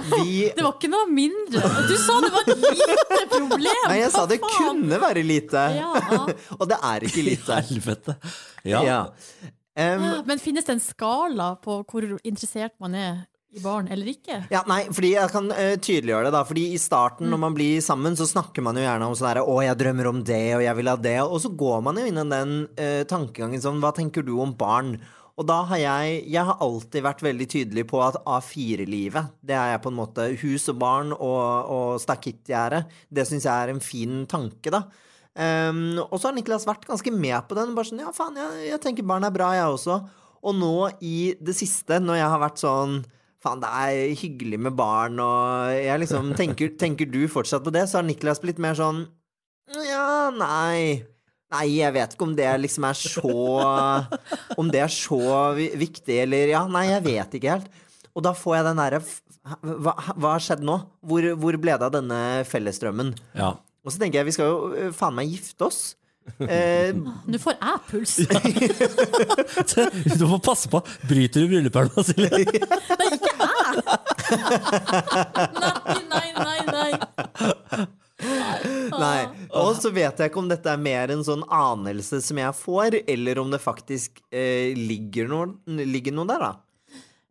[0.00, 1.62] Vi Det var ikke noe mindre.
[1.88, 3.86] Du sa det var et lite problem!
[3.88, 4.52] Nei, jeg sa det faen?
[4.56, 5.64] kunne være lite.
[5.76, 6.20] Ja.
[6.60, 7.62] Og det er ikke lite.
[7.70, 8.16] Helvete.
[8.64, 8.84] Ja.
[8.84, 9.00] Ja.
[9.80, 14.36] Um, Men finnes det en skala på hvor interessert man er i barn eller ikke?
[14.52, 16.42] ja, nei, fordi jeg kan uh, tydeliggjøre det, da.
[16.46, 19.46] Fordi i starten, når man blir sammen, så snakker man jo gjerne om sånn herre
[19.46, 21.16] Å, jeg drømmer om det, og jeg vil ha det.
[21.24, 24.54] Og så går man jo inn i den uh, tankegangen sånn Hva tenker du om
[24.54, 24.94] barn?
[25.40, 29.74] Og da har jeg Jeg har alltid vært veldig tydelig på at A4-livet, det er
[29.74, 32.84] jeg på en måte Hus og barn og, og stakittgjerde.
[33.08, 34.84] Det syns jeg er en fin tanke, da.
[35.30, 37.74] Um, og så har Niklas vært ganske med på den.
[37.74, 40.02] Bare sånn, ja faen, jeg, jeg tenker barn er bra, jeg også.
[40.40, 43.00] Og nå i det siste, når jeg har vært sånn
[43.40, 47.86] Faen, det er hyggelig med barn, og jeg liksom tenker, tenker du fortsatt på det?
[47.88, 49.06] Så har Niklas blitt mer sånn
[49.86, 51.06] Ja, nei.
[51.50, 53.32] Nei, jeg vet ikke om det liksom er så
[54.60, 55.20] Om det er så
[55.56, 57.72] viktig, eller Ja, nei, jeg vet ikke helt.
[58.14, 59.02] Og da får jeg den derre
[59.64, 60.76] hva, har skjedd nå?
[61.00, 63.14] Hvor, hvor ble det av denne fellesdrømmen?
[63.38, 63.54] Ja.
[63.80, 65.80] Og så tenker jeg vi skal jo øh, faen meg gifte oss.
[66.40, 68.12] Eh, Nå får jeg puls.
[70.20, 70.80] Du må passe på.
[71.08, 72.30] Bryter du bryllupet Silje?
[75.60, 75.72] Nei,
[76.10, 77.86] nei, nei, nei.
[78.94, 79.20] nei.
[79.58, 83.00] Og så vet jeg ikke om dette er mer en sånn anelse som jeg får,
[83.10, 86.52] eller om det faktisk eh, ligger, noe, ligger noe der, da.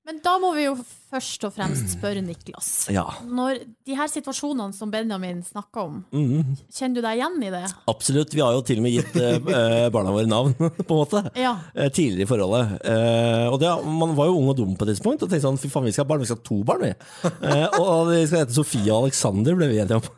[0.10, 0.72] Men da må vi jo
[1.10, 2.69] først og fremst spørre Niklas.
[3.00, 3.04] Ja.
[3.22, 6.56] Når de her situasjonene som Benjamin snakka om, mm.
[6.74, 7.62] kjenner du deg igjen i det?
[7.91, 8.34] Absolutt.
[8.34, 11.22] Vi har jo til og med gitt eh, eh, barna våre navn, på en måte.
[11.38, 11.54] Ja.
[11.76, 12.74] Eh, tidligere i forholdet.
[12.82, 13.69] Eh, og det,
[14.02, 15.93] man var jo ung og dum på et tidspunkt og tenkte sånn fy faen, vi
[15.93, 16.91] skal ha barn, vi skal ha to barn, vi.
[17.30, 20.12] Eh, og vi skal hete Sofie og Alexander, ble vi enige om.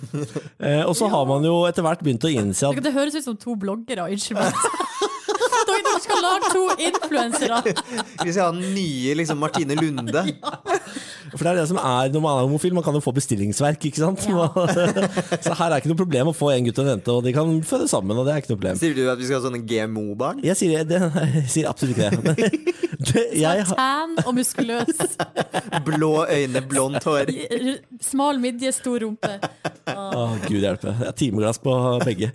[0.68, 3.30] eh, og så har man jo etter hvert begynt å innse at Det høres ut
[3.32, 4.10] som to bloggere.
[4.12, 4.88] Unnskyld meg.
[6.00, 7.58] Dere skal lage to influensere.
[8.24, 10.22] Vi skal ha den nye liksom, Martine Lunde.
[11.30, 13.84] For det er det som er når man er homofil, man kan jo få bestillingsverk,
[13.86, 14.24] ikke sant.
[15.44, 17.34] så her er ikke noe problem å få en gutt og en jente, og de
[17.36, 18.80] kan føde sammen, og det er ikke noe problem.
[18.80, 20.42] Sier du at vi skal ha sånne GMO-barn?
[20.46, 22.64] Jeg jeg sier absolutt ikke det.
[23.00, 24.98] Det jeg, Tan og muskuløs.
[25.86, 27.32] Blå øyne, blondt hår.
[28.04, 29.36] Smal midje, stor rumpe.
[29.94, 30.92] Å, Gud hjelpe.
[30.98, 32.32] Jeg har timeglass på begge.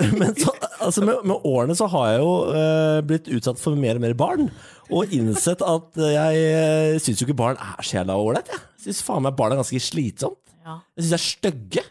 [0.20, 3.98] Men så, altså med, med årene så har jeg jo uh, blitt utsatt for mer
[3.98, 4.48] og mer barn.
[4.92, 8.52] Og innsett at jeg uh, syns jo ikke barn er så jævla ålreit.
[8.52, 10.40] Jeg syns faen meg barn er ganske slitsomt.
[10.62, 10.78] Ja.
[10.96, 11.84] Jeg syns de er stygge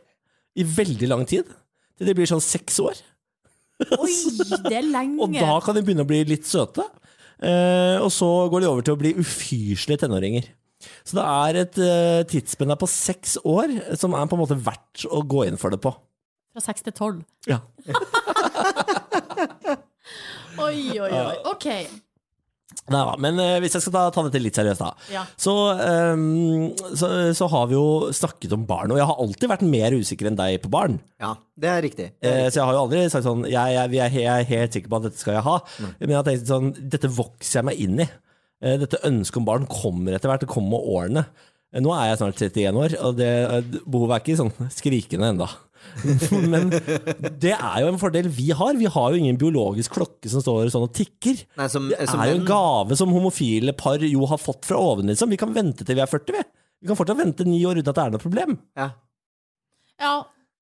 [0.58, 1.50] i veldig lang tid.
[1.98, 2.98] Til de blir sånn seks år.
[3.98, 4.14] Oi,
[4.68, 5.20] det er lenge.
[5.26, 6.86] Og da kan de begynne å bli litt søte.
[7.42, 10.46] Uh, og så går de over til å bli ufyselige tenåringer.
[11.06, 15.08] Så det er et uh, tidsspenn på seks år som er på en måte verdt
[15.10, 15.94] å gå inn for det på.
[16.52, 17.22] Fra seks til tolv.
[17.48, 17.62] Ja.
[20.62, 21.36] Oi, oi, oi.
[21.48, 21.68] OK.
[22.92, 24.90] Nei, da, men eh, hvis jeg skal ta, ta dette litt seriøst, da.
[25.14, 25.22] Ja.
[25.40, 29.64] Så, ehm, så, så har vi jo snakket om barn, og jeg har alltid vært
[29.68, 30.98] mer usikker enn deg på barn.
[31.24, 32.08] Ja, det er riktig.
[32.26, 34.50] Eh, så jeg har jo aldri sagt sånn Jeg, jeg, jeg, er he- jeg er
[34.52, 35.56] helt sikker på at dette skal jeg ha.
[36.02, 38.10] Men jeg har tenkt sånn Dette vokser jeg meg inn i.
[38.66, 40.44] Eh, dette ønsket om barn kommer etter hvert.
[40.44, 41.26] Det kommer med årene.
[41.72, 45.32] Eh, Nå er jeg snart 31 år, og det, eh, behovet er ikke sånn skrikende
[45.36, 45.52] enda.
[46.54, 46.72] Men
[47.42, 48.78] det er jo en fordel vi har.
[48.80, 51.44] Vi har jo ingen biologisk klokke som står sånn og tikker.
[51.60, 54.80] Nei, som, Det som er jo en gave som homofile par jo har fått fra
[54.80, 55.12] oven.
[55.12, 55.32] Liksom.
[55.32, 56.44] Vi kan vente til vi er 40, vi.
[56.82, 58.56] Vi kan fortsatt vente ni år uten at det er noe problem.
[58.78, 58.92] Ja.
[60.02, 60.14] Ja.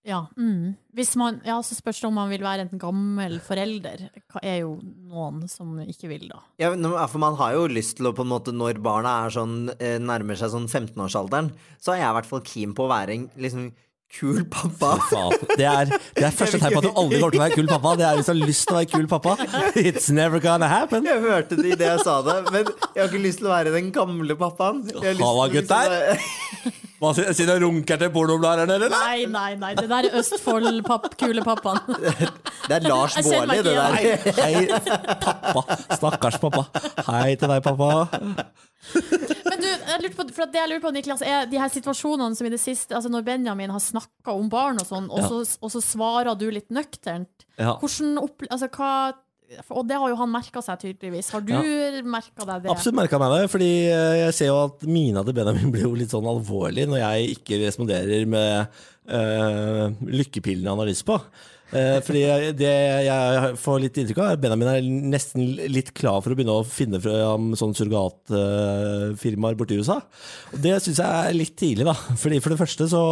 [0.04, 0.24] ja.
[0.36, 0.74] Mm.
[0.98, 4.10] Hvis man, ja, så spørs det om man vil være en gammel forelder.
[4.12, 6.42] Det er jo noen som ikke vil, da.
[6.60, 6.74] Ja,
[7.08, 9.96] for man har jo lyst til å på en måte Når barna er sånn, eh,
[10.04, 13.30] nærmer seg sånn 15-årsalderen, så er jeg i hvert fall keen på å være en
[13.40, 13.70] liksom
[14.18, 14.96] kul pappa.
[15.10, 15.36] Faen.
[15.60, 17.70] Det er, det er første tegn på at du aldri kommer til å være kul
[17.70, 17.94] pappa.
[18.00, 19.36] Det er hvis du har lyst til å være kul pappa.
[19.84, 21.06] It's never gonna happen.
[21.08, 23.74] Jeg hørte det idet jeg sa det, men jeg har ikke lyst til å være
[23.76, 24.84] den gamle pappaen.
[24.90, 26.78] Jeg har lyst Halla, til liksom gutter.
[27.00, 28.92] Hva sier sier du runker til pornobladeren, eller?
[28.92, 29.72] Nei, nei, nei.
[29.78, 31.80] Det der er Østfold-kulepappaen.
[32.68, 33.94] Det er Lars Baarli, det der.
[34.42, 34.68] Hei,
[35.24, 35.80] pappa.
[35.96, 36.66] Stakkars pappa.
[37.08, 38.10] Hei til deg, pappa.
[40.00, 42.52] Jeg lurte på, for det jeg lurer på, Niklas, er de her situasjonene som i
[42.54, 45.82] det siste Altså når Benjamin har snakka om barn og sånn, og, så, og så
[45.84, 47.44] svarer du litt nøkternt.
[47.60, 48.92] Hvordan opp, altså, hva,
[49.76, 51.32] Og det har jo han merka seg, tydeligvis.
[51.36, 52.02] Har du Ja.
[52.06, 52.72] merka deg det?
[52.72, 55.94] Absolutt merka meg det, fordi eh, jeg ser jo at mina til Benjamin blir jo
[56.00, 61.20] litt sånn alvorlig når jeg ikke responderer med øh, lykkepillene han har lyst på.
[61.70, 65.94] Eh, fordi jeg- det jeg får litt inntrykk av, er at Benjamin er nesten litt
[65.94, 70.00] klar for å begynne å finne fram sånne surrogatfirmaer borti USA.
[70.54, 71.94] Og det syns jeg er litt tidlig, da.
[71.94, 73.04] Fordi For det første så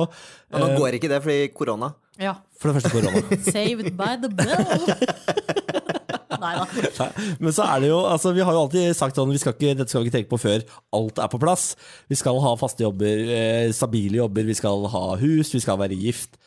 [0.51, 1.93] Men nå går ikke det fordi korona.
[2.19, 2.33] Ja.
[2.57, 3.21] For det første korona.
[3.53, 4.87] Saved by the bell.
[6.37, 6.53] Nei,
[7.41, 9.73] Men så er det jo, altså vi har jo alltid sagt sånn, vi skal ikke,
[9.79, 10.61] dette skal vi ikke tenke på før
[10.93, 11.71] alt er på plass.
[12.11, 15.97] Vi skal ha faste jobber, eh, stabile jobber, vi skal ha hus, vi skal være
[15.97, 16.37] gift.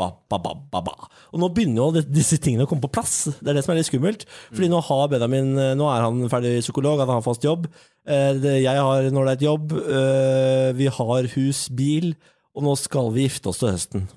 [0.00, 0.94] Ba, ba, ba.
[1.34, 3.26] Og nå begynner jo disse tingene å komme på plass.
[3.38, 4.24] Det er det som er litt skummelt.
[4.50, 7.68] Fordi nå har Benjamin, eh, nå er han ferdig psykolog, han har fast jobb.
[8.08, 12.14] Jeg har når det er et jobb, eh, vi har hus, bil,
[12.56, 14.08] og nå skal vi gifte oss til høsten.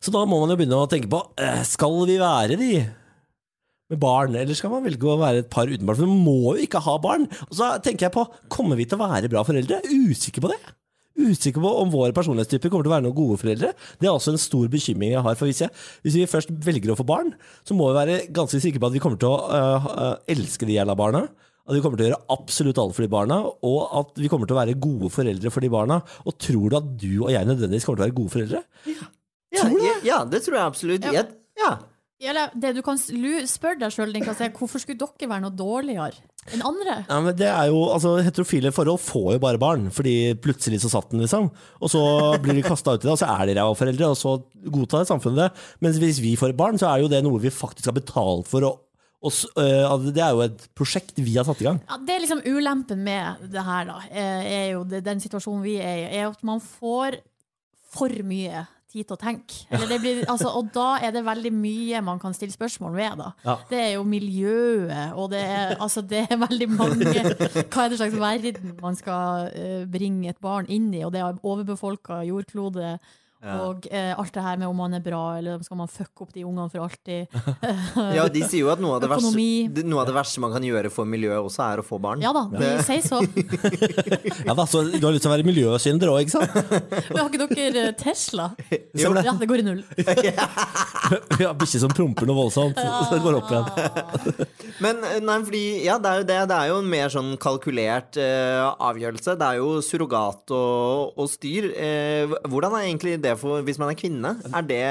[0.00, 2.70] Så da må man jo begynne å tenke på, eh, skal vi være de
[3.90, 5.96] med barn, eller skal man velge å være et par uten barn?
[5.98, 7.26] For man må jo ikke ha barn.
[7.48, 9.80] Og så tenker jeg på, kommer vi til å være bra foreldre?
[9.82, 10.58] Jeg er Usikker på det.
[11.16, 13.72] Usikker på om våre personlighetstyper kommer til å være noen gode foreldre.
[13.96, 15.38] Det er også en stor bekymring jeg har.
[15.38, 15.72] For hvis, jeg,
[16.04, 17.32] hvis vi først velger å få barn,
[17.64, 20.68] så må vi være ganske sikre på at vi kommer til å øh, øh, elske
[20.68, 21.24] de jævla barna.
[21.66, 24.46] At vi kommer til å gjøre absolutt alt for de barna, og at vi kommer
[24.46, 25.98] til å være gode foreldre for de barna.
[26.28, 28.62] Og tror du at du og jeg nødvendigvis kommer til å være gode foreldre?
[29.56, 31.08] Ja, ja, ja det tror jeg absolutt.
[31.10, 31.24] Ja.
[31.56, 31.72] Ja.
[32.22, 34.14] Eller det du kan spørre deg sjøl,
[34.56, 36.16] hvorfor skulle dere være noe dårligere
[36.54, 36.94] enn andre?
[37.10, 40.92] Ja, men det er jo, altså Heterofile forhold får jo bare barn, fordi plutselig så
[40.92, 41.50] satt den, liksom.
[41.82, 42.02] Og så
[42.40, 44.36] blir de kasta ut i det, og så er de ræva foreldre, og så
[44.72, 45.66] godtar samfunnet det.
[45.84, 48.64] Mens hvis vi får barn, så er jo det noe vi faktisk har betalt for.
[48.64, 48.80] Og,
[49.20, 51.82] og, altså, det er jo et prosjekt vi har satt i gang.
[51.84, 55.66] Ja, det er liksom ulempen med det her, da, er er jo det, den situasjonen
[55.66, 57.20] vi er i, er at man får
[57.96, 58.64] for mye
[58.96, 59.60] tid til å tenke.
[59.70, 63.20] Eller det blir, altså, og da er det veldig mye man kan stille spørsmål ved.
[63.20, 63.30] Da.
[63.46, 63.56] Ja.
[63.70, 68.00] Det er jo miljøet, og det er, altså, det er veldig mange Hva er det
[68.00, 71.04] slags verden man skal eh, bringe et barn inn i?
[71.06, 72.96] Og det er overbefolka jordklode.
[73.44, 76.32] Og eh, alt det her med om man er bra, eller skal man fucke opp
[76.34, 77.28] de ungene for alltid.
[78.16, 80.64] ja, de sier jo at noe av, det verste, noe av det verste man kan
[80.64, 82.24] gjøre for miljøet også, er å få barn.
[82.24, 83.20] Ja da, de sier så.
[84.46, 86.56] Ja da, Så du har lyst til å være miljøsynder òg, ikke sant?
[87.12, 88.48] Men har ikke dere eh, Tesla?
[88.96, 89.12] Jo.
[89.20, 89.82] Ja, det går i null.
[89.96, 94.46] Vi har bikkje som promper noe voldsomt, så det går opp igjen.
[94.84, 96.40] Men eh, nei, fordi, ja, det er jo det.
[96.50, 99.36] Det er jo en mer sånn kalkulert eh, avgjørelse.
[99.38, 101.70] Det er jo surrogat og, og styr.
[101.72, 104.32] Eh, hvordan er egentlig det for hvis man er kvinne?
[104.52, 104.82] Er det,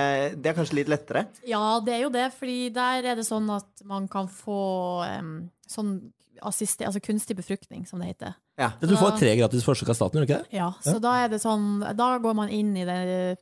[0.41, 1.25] det er kanskje litt lettere?
[1.47, 4.59] Ja, det er jo det, fordi der er det sånn at man kan få
[5.07, 5.35] um,
[5.69, 5.97] sånn
[6.45, 8.35] assiste, altså kunstig befruktning, som det heter.
[8.59, 8.71] Ja.
[8.79, 10.57] Du får tre gratis forsøk av staten, gjør du ikke det?
[10.57, 13.37] Ja, så da er det sånn Da går man inn i det,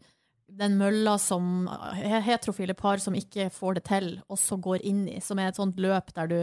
[0.54, 5.20] den mølla som heterofile par som ikke får det til, også går inn i.
[5.26, 6.40] Som er et sånt løp der du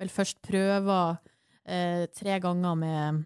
[0.00, 1.16] vel først prøver
[1.64, 3.24] eh, tre ganger med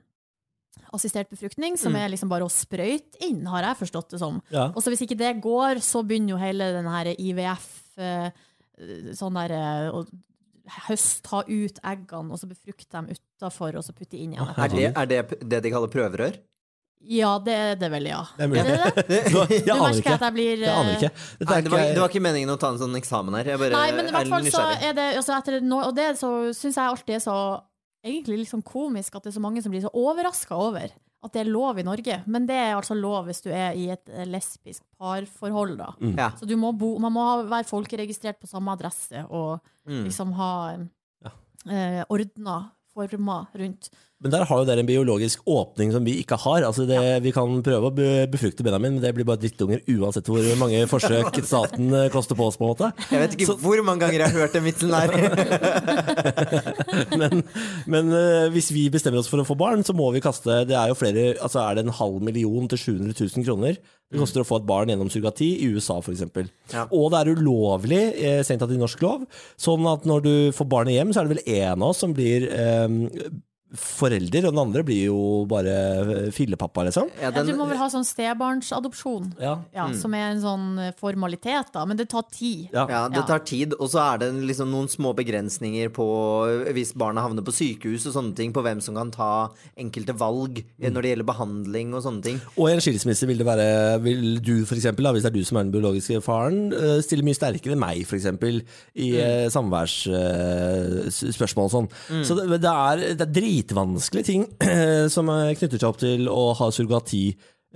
[0.94, 4.40] assistert befruktning, som er liksom bare å sprøyte inn, har jeg forstått det som.
[4.54, 4.68] Ja.
[4.72, 8.30] Og så hvis ikke det går, så begynner jo hele den her IVF eh,
[9.18, 10.04] Sånn der eh, å
[10.86, 14.52] høst, ta ut eggene, og så befrukte dem utafor, og så putte inn igjen.
[14.54, 16.38] Er det er det, det de kaller prøverør?
[16.98, 18.24] Ja, det er det vel, ja.
[18.36, 18.62] Det er mulig.
[18.62, 19.18] Er det det?
[19.68, 20.16] Jeg aner ikke.
[20.18, 21.10] jeg blir Jeg aner ikke.
[21.14, 23.52] Nei, er det, var, det var ikke meningen å ta en sånn eksamen her.
[23.52, 26.08] Jeg bare Nei, men i hvert er fall så er det altså etter Og det
[26.18, 27.36] så syns jeg alltid er så
[28.04, 30.92] Egentlig litt sånn komisk at det er så mange som blir så overraska over
[31.24, 32.20] at det er lov i Norge.
[32.30, 35.88] Men det er altså lov hvis du er i et eh, lesbisk parforhold, da.
[36.14, 36.28] Ja.
[36.38, 39.58] Så du må bo, man må være folkeregistrert på samme adresse og
[39.88, 40.04] Mm.
[40.04, 40.76] liksom ha
[41.70, 43.88] eh, ordna former rundt.
[44.18, 46.64] Men der har jo dere en biologisk åpning som vi ikke har.
[46.66, 50.42] Altså det, Vi kan prøve å befrukte Benjamin, men det blir bare drittunger uansett hvor
[50.58, 52.58] mange forsøk staten eh, koster på oss.
[52.58, 55.14] på en måte Jeg vet ikke hvor mange ganger jeg har hørt den vitsen der.
[57.18, 57.42] Men,
[57.86, 60.76] men eh, hvis vi bestemmer oss for å få barn, så må vi kaste Det
[60.76, 63.78] er jo flere, altså er det en halv million til 700 000 kroner
[64.08, 66.22] det koster å få et barn gjennom surrogati i USA f.eks.
[66.72, 66.86] Ja.
[66.96, 69.26] Og det er ulovlig, eh, strengt tatt i norsk lov.
[69.60, 72.14] Sånn at når du får barnet hjem, så er det vel én av oss som
[72.16, 72.86] blir eh,
[73.76, 77.10] forelder, og den andre blir jo bare eh, fillepappa, liksom.
[77.18, 79.58] Ja, Ja, den, du må vel ha sånn stebarnsadopsjon, Ja.
[79.74, 81.84] ja, som er en sånn eh, formalitet, da.
[81.88, 82.68] Men det tar tid.
[82.72, 82.86] Ja.
[82.88, 86.06] ja, det tar tid, og så er det liksom noen små begrensninger på
[86.72, 90.64] hvis barna havner på sykehus og sånne ting, på hvem som kan ta enkelte valg
[90.64, 90.88] mm.
[90.88, 92.38] når det gjelder behandling og sånne ting.
[92.56, 93.68] Og i en skilsmisse vil det være
[94.04, 97.00] Vil du for eksempel, da, hvis det er du som er den biologiske faren, eh,
[97.04, 98.54] stille mye sterkere enn meg, for eksempel,
[98.96, 99.52] i mm.
[99.52, 101.88] samværsspørsmål og sånn.
[102.24, 104.48] Så det, det, er, det er dritvanskelige ting
[105.14, 107.30] som er knytter seg opp til å ha surrogati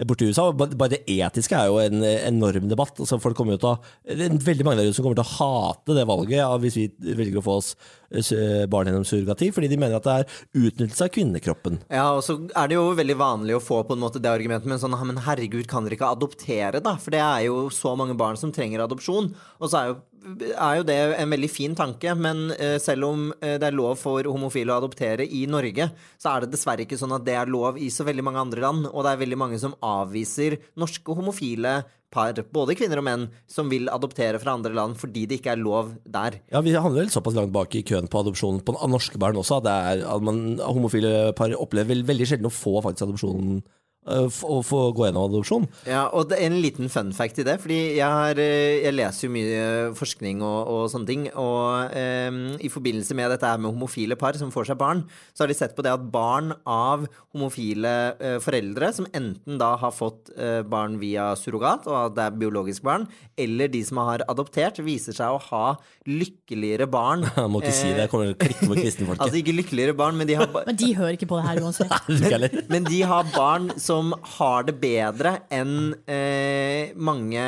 [0.08, 0.46] borti USA.
[0.56, 2.96] Bare det etiske er jo en enorm debatt.
[3.02, 3.74] Altså, folk kommer til å,
[4.08, 6.86] det er veldig mange der som kommer til å hate det valget ja, hvis vi
[7.12, 7.72] velger å få oss
[8.10, 11.82] eh, barn gjennom surrogati, fordi de mener at det er utnyttelse av kvinnekroppen.
[11.92, 14.70] Ja, og så er det jo veldig vanlig å få på en måte det argumentet,
[14.70, 16.96] men sånn, men herregud, kan dere ikke adoptere, da?
[17.00, 19.32] For det er jo så mange barn som trenger adopsjon.
[19.60, 23.24] Og så er jo, er jo det en veldig fin tanke, men eh, selv om
[23.40, 25.88] eh, det er lov for homofile å adoptere i Norge,
[26.20, 28.62] så er det dessverre ikke sånn at det er lov i så veldig mange andre
[28.62, 31.80] land, og det er veldig mange som avviser norske homofile
[32.12, 35.62] par, både kvinner og menn, som vil adoptere fra andre land fordi det ikke er
[35.62, 36.36] lov der.
[36.52, 39.62] Ja, Vi handler vel såpass langt bak i køen på adopsjon på, norske barn også.
[39.62, 43.70] at er, at man, homofile par opplever vel, veldig sjelden å få faktisk adopsjon f-
[44.02, 45.66] å få gå gjennom adopsjon.
[45.86, 48.96] Ja, og det er en liten fun fact i det, fordi jeg, har, eh, jeg
[48.96, 53.60] leser jo mye forskning og, og sånne ting, og um, i forbindelse med dette her
[53.62, 56.50] med homofile par som får seg barn, så har de sett på det at barn
[56.66, 62.18] av homofile uh, foreldre, som enten da har fått uh, barn via surrogat, og at
[62.18, 63.06] det er biologisk barn,
[63.38, 65.64] eller de som har adoptert, viser seg å ha
[66.10, 67.22] lykkeligere barn.
[67.38, 69.22] Jeg må ikke si det, jeg kommer til å klikke på kristenfolket.
[69.28, 71.62] Altså ikke lykkeligere barn, men de har ba- Men de hører ikke på det her
[71.62, 71.92] uansett.
[72.26, 72.54] Heller.
[72.72, 73.91] Men de har barn som
[74.38, 77.42] har det bedre enn eh, mange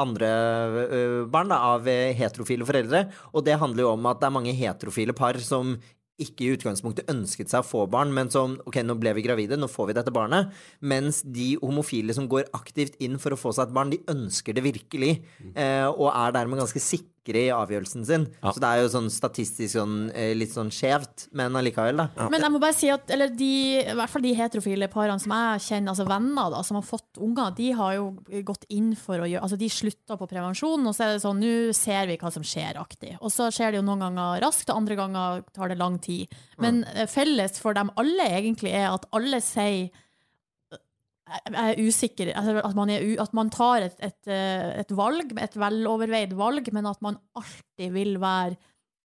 [0.00, 0.30] andre
[0.84, 3.04] eh, barn da, av eh, heterofile foreldre.
[3.34, 5.76] Og det handler jo om at det er mange heterofile par som
[6.22, 9.58] ikke i utgangspunktet ønsket seg å få barn, men som ok, nå ble vi gravide,
[9.58, 10.52] nå får vi dette barnet.
[10.78, 14.54] Mens de homofile som går aktivt inn for å få seg et barn, de ønsker
[14.54, 15.16] det virkelig.
[15.54, 18.26] Eh, og er dermed ganske sikre i avgjørelsen sin.
[18.44, 22.28] Så det er jo sånn statistisk sånn, eh, litt sånn skjevt, men allikevel, da.
[22.28, 25.32] Men jeg må bare si at eller de, i hvert fall de heterofile parene som
[25.32, 28.06] jeg kjenner, altså venner da, som har fått unger, de har jo
[28.44, 31.40] gått inn for å gjøre Altså de slutta på prevensjon, og så er det sånn
[31.40, 33.16] nå ser vi hva som skjer aktig.
[33.20, 36.32] Og så skjer det jo noen ganger raskt, og andre ganger tar det lang tid.
[36.62, 39.90] Men eh, felles for dem alle egentlig er at alle sier
[41.26, 42.32] er usikker.
[42.36, 46.68] Altså at, man er at man tar et, et, eh, et valg, et veloverveid valg,
[46.72, 48.56] men at man alltid vil være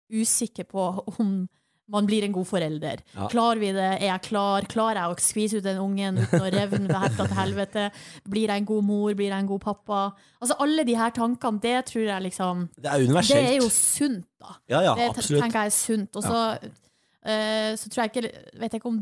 [0.09, 1.46] usikker på om
[1.88, 3.00] man blir en god forelder.
[3.14, 3.28] Ja.
[3.33, 3.87] Klarer vi det?
[3.96, 4.66] Er jeg klar?
[4.68, 7.85] Klarer jeg å skvise ut den ungen uten å revne herfra til helvete?
[8.28, 9.14] Blir jeg en god mor?
[9.16, 10.00] Blir jeg en god pappa?
[10.37, 13.38] Altså Alle de her tankene, det tror jeg liksom Det er universelt.
[13.38, 14.59] Det er jo sunt, da.
[14.68, 15.46] ja, ja, Det absolutt.
[15.46, 16.20] tenker jeg er sunt.
[16.20, 16.42] Og så,
[17.24, 18.26] uh, så tror jeg ikke
[18.61, 19.00] Vet jeg ikke om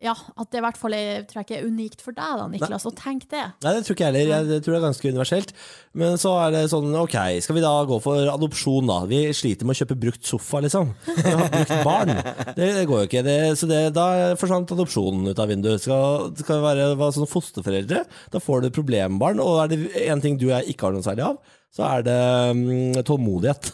[0.00, 2.46] Ja, at det i hvert fall er, tror jeg ikke er unikt for deg, da,
[2.48, 2.86] Niklas.
[2.88, 3.42] Og tenk det.
[3.60, 4.46] Nei, det tror ikke jeg heller.
[4.48, 5.52] Jeg, tror det er ganske universelt.
[6.00, 9.02] Men så er det sånn, ok, skal vi da gå for adopsjon, da?
[9.10, 10.94] Vi sliter med å kjøpe brukt sofa, liksom.
[11.20, 12.14] Vi har brukt barn.
[12.56, 13.24] Det, det går jo ikke.
[13.28, 14.08] Det, så det, da
[14.40, 15.84] forsvant adopsjonen ut av vinduet.
[15.84, 19.44] Skal, skal vi være, være sånn fosterforeldre, da får du problembarn.
[19.44, 22.04] Og er det en ting du og jeg ikke har noe særlig av, så er
[22.06, 22.18] det
[22.50, 23.68] um, tålmodighet.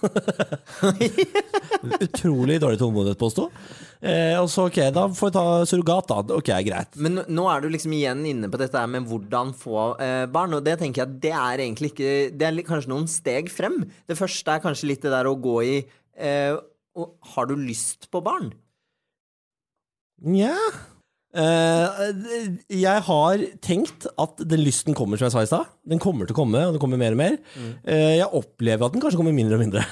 [2.07, 3.47] Utrolig dårlig tålmodighet, påstå.
[4.05, 6.37] Eh, og så, ok, da får vi ta surrogat, da.
[6.37, 6.99] Ok, greit.
[7.01, 10.67] Men nå er du liksom igjen inne på dette med hvordan få eh, barn, og
[10.67, 13.81] det tenker jeg at det er egentlig ikke Det er kanskje noen steg frem.
[14.05, 16.53] Det første er kanskje litt det der å gå i eh,
[17.33, 18.53] Har du lyst på barn?
[20.27, 20.96] Nja Eh,
[21.37, 25.75] Jeg har tenkt at den lysten kommer, som jeg sa i stad.
[25.89, 27.37] Den kommer til å komme, og den kommer mer og mer.
[27.85, 29.85] Eh, jeg opplever at den kanskje kommer mindre og mindre.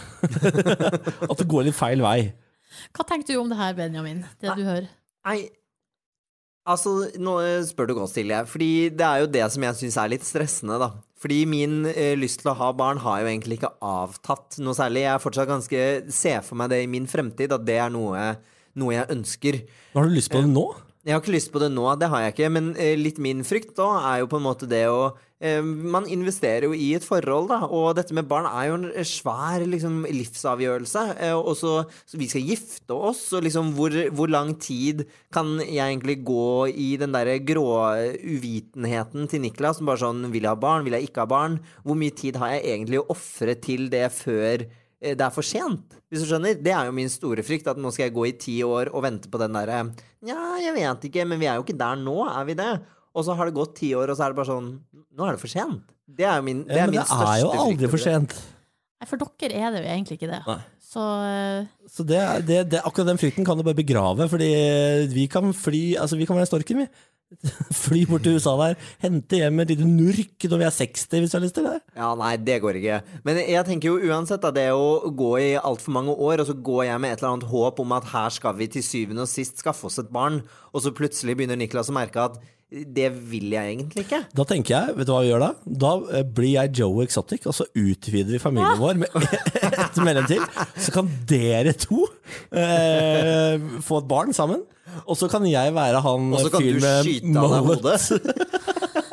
[1.30, 2.32] at det går litt feil vei.
[2.94, 4.24] Hva tenker du om det her, Benjamin?
[4.40, 4.88] Det du hører?
[5.24, 5.38] Nei,
[6.68, 8.40] altså Nå eh, spør du godt, Silje.
[8.50, 10.90] Fordi det er jo det som jeg syns er litt stressende, da.
[11.24, 15.06] Fordi min eh, lyst til å ha barn har jo egentlig ikke avtatt noe særlig.
[15.06, 18.34] Jeg er fortsatt ganske ser for meg det i min fremtid, at det er noe,
[18.76, 19.62] noe jeg ønsker.
[19.94, 20.66] Har du lyst på det nå?
[21.04, 22.48] Jeg har ikke lyst på det nå, det har jeg ikke.
[22.54, 26.06] Men eh, litt min frykt da er jo på en måte det å eh, Man
[26.08, 27.58] investerer jo i et forhold, da.
[27.68, 31.02] Og dette med barn er jo en svær liksom, livsavgjørelse.
[31.26, 31.74] Eh, og så,
[32.16, 36.94] vi skal gifte oss, og liksom hvor, hvor lang tid kan jeg egentlig gå i
[37.00, 37.68] den derre grå
[38.24, 39.82] uvitenheten til Niklas?
[39.82, 40.88] Som bare sånn Vil jeg ha barn?
[40.88, 41.60] Vil jeg ikke ha barn?
[41.84, 44.80] Hvor mye tid har jeg egentlig å ofre til det før eh,
[45.12, 46.56] det er for sent, hvis du skjønner.
[46.64, 49.04] Det er jo min store frykt, at nå skal jeg gå i ti år og
[49.04, 49.82] vente på den derre
[50.24, 52.72] Nja, jeg vet ikke, men vi er jo ikke der nå, er vi det?
[53.14, 54.70] Og så har det gått ti år, og så er det bare sånn
[55.14, 55.84] Nå er det for sent.
[56.04, 58.02] Det er jo min, det Ja, er men min det største er jo aldri for
[58.02, 58.32] sent.
[58.34, 60.40] Nei, For dere er det jo egentlig ikke det.
[60.48, 60.60] Nei.
[60.94, 64.50] Så eh, Så det, det, det, akkurat den frykten kan du bare begrave, fordi
[65.12, 66.88] vi kan fly Altså, vi kan være storken, vi.
[67.84, 71.34] Fly bort til USA der, hente hjem et lite nurk når vi er 60, hvis
[71.34, 71.76] du har lyst til det.
[71.96, 73.00] Ja, nei, det går ikke.
[73.26, 76.56] Men jeg tenker jo uansett da, det å gå i altfor mange år, og så
[76.70, 79.30] går jeg med et eller annet håp om at her skal vi til syvende og
[79.30, 80.42] sist skaffe oss et barn,
[80.72, 82.40] og så plutselig begynner Niklas å merke at
[82.74, 84.20] det vil jeg egentlig ikke.
[84.34, 85.50] Da tenker jeg, vet du hva vi gjør da?
[85.84, 89.18] Da eh, blir jeg Joe Exotic, og så utvider vi familien vår med
[89.84, 90.42] ett medlem til.
[90.74, 92.06] Så kan dere to
[92.50, 94.64] eh, få et barn sammen.
[95.04, 99.02] Og så kan jeg være han Og så kan du skyte deg mullet hodet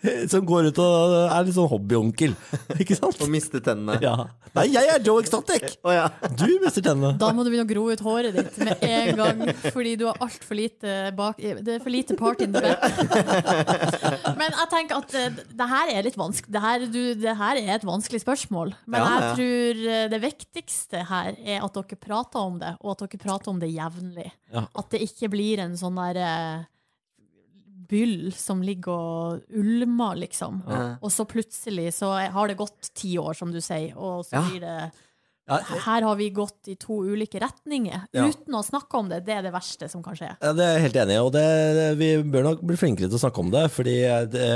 [0.32, 2.34] som går ut og er litt sånn hobbyonkel.
[2.80, 3.18] Ikke sant?
[3.20, 3.98] og mister tennene.
[4.02, 4.14] Ja.
[4.56, 5.66] Nei, jeg er Joe Exotic!
[5.80, 6.08] Oh, ja.
[6.36, 7.14] Du mister tennene.
[7.20, 9.38] Da må du begynne å gro ut håret ditt med en gang,
[9.72, 12.84] fordi du har altfor lite bak Det er for lite part in the back.
[14.36, 16.52] Men jeg tenker at eh, det her er litt vanskelig.
[16.52, 18.74] Det her, du, det her er et vanskelig spørsmål.
[18.90, 23.06] Men jeg tror eh, det viktigste her er at dere prater om det, og at
[23.06, 24.28] dere prater om det jevnlig.
[24.52, 24.66] Ja.
[24.68, 26.68] At det ikke blir en sånn der eh,
[27.90, 30.62] byll som ligger og ulmer, liksom.
[30.70, 30.82] Ja.
[31.02, 34.64] Og så plutselig så har det gått ti år, som du sier, og så blir
[34.64, 34.76] det
[35.50, 38.04] her har vi gått i to ulike retninger.
[38.14, 38.28] Ja.
[38.30, 39.20] Uten å snakke om det.
[39.26, 40.30] Det er det verste som kan skje.
[40.38, 41.44] Ja, det er jeg helt enig i, og det,
[41.98, 43.64] vi bør nok bli flinkere til å snakke om det.
[43.74, 43.96] Fordi
[44.30, 44.46] det,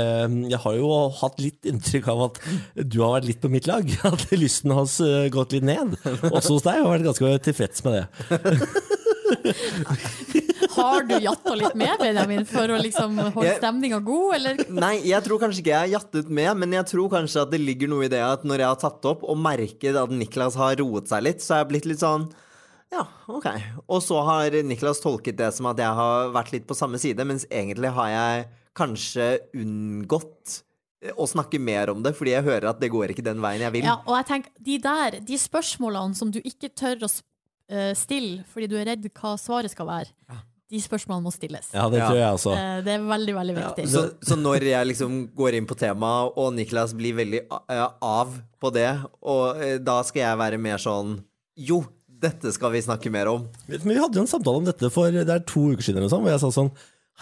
[0.53, 2.41] jeg har jo hatt litt inntrykk av at
[2.79, 3.83] du har vært litt på mitt lag.
[4.15, 5.97] At lysten har eh, gått litt ned.
[6.31, 8.05] Også hos deg har jeg vært ganske tilfreds med det.
[10.75, 14.63] Har du jatta litt med, Benjamin, for å liksom holde stemninga god, eller?
[14.75, 17.61] Nei, jeg tror kanskje ikke jeg har jattet med, men jeg tror kanskje at det
[17.63, 20.75] ligger noe i det at når jeg har tatt opp og merket at Niklas har
[20.81, 22.29] roet seg litt, så har jeg blitt litt sånn
[22.93, 23.47] ja, ok.
[23.91, 27.25] Og så har Niklas tolket det som at jeg har vært litt på samme side,
[27.27, 28.45] mens egentlig har jeg
[28.77, 30.61] kanskje unngått
[31.13, 33.73] å snakke mer om det, fordi jeg hører at det går ikke den veien jeg
[33.75, 33.87] vil.
[33.87, 38.45] Ja, og jeg tenker, de der, de spørsmålene som du ikke tør å eh, stille
[38.51, 40.13] fordi du er redd hva svaret skal være,
[40.71, 41.67] de spørsmålene må stilles.
[41.75, 42.53] Ja, det tror jeg også.
[42.57, 43.85] Eh, Det er veldig, veldig viktig.
[43.91, 48.33] Så, så når jeg liksom går inn på temaet, og Niklas blir veldig eh, av
[48.61, 48.89] på det,
[49.21, 51.19] og eh, da skal jeg være mer sånn
[51.55, 53.45] Jo, dette skal vi snakke mer om.
[53.69, 56.09] Men vi hadde jo en samtale om dette for det er to uker siden, eller
[56.09, 56.73] noe sånt, hvor jeg sa sånn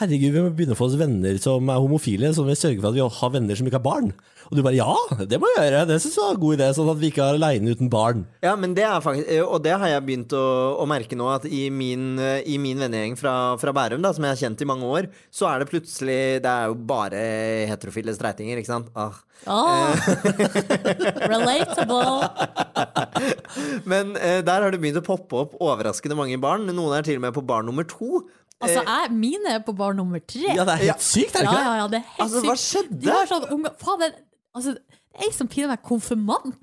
[0.01, 2.89] Herregud, vi må begynne å få oss venner som er homofile, så vi sørger for
[2.89, 4.07] at vi har venner som ikke har barn.
[4.49, 4.93] Og du bare ja,
[5.29, 7.21] det må vi gjøre, det syns jeg var en god idé, sånn at vi ikke
[7.21, 8.23] er aleine uten barn.
[8.41, 10.41] Ja, men det er faktisk eh, Og det har jeg begynt å,
[10.81, 14.25] å merke nå, at i min, eh, i min vennegjeng fra, fra Bærum, da, som
[14.25, 17.21] jeg har kjent i mange år, så er det plutselig Det er jo bare
[17.69, 18.89] heterofile streitinger, ikke sant?
[18.97, 19.21] Ah.
[19.45, 19.93] Oh.
[21.33, 22.29] relatable.
[23.89, 26.65] Men eh, der har det begynt å poppe opp overraskende mange barn.
[26.69, 28.23] Noen er til og med på barn nummer to.
[28.64, 30.47] Altså, jeg, mine er på bar nummer tre.
[30.55, 31.78] Ja, det er helt sykt, er det ikke ja, det?
[31.82, 32.49] ja, det er helt Altså, sykt.
[32.49, 32.99] hva skjedde?
[33.03, 34.09] De har sånn unge Faen, det,
[34.55, 34.82] altså, det
[35.20, 36.55] er ei som pinner meg konfirmant.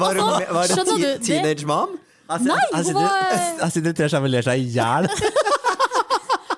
[0.00, 1.98] Var, Altså, var det teenage mom?
[2.30, 2.38] Nei,
[2.72, 5.08] hun var- Jeg sitter og ler seg i hjel.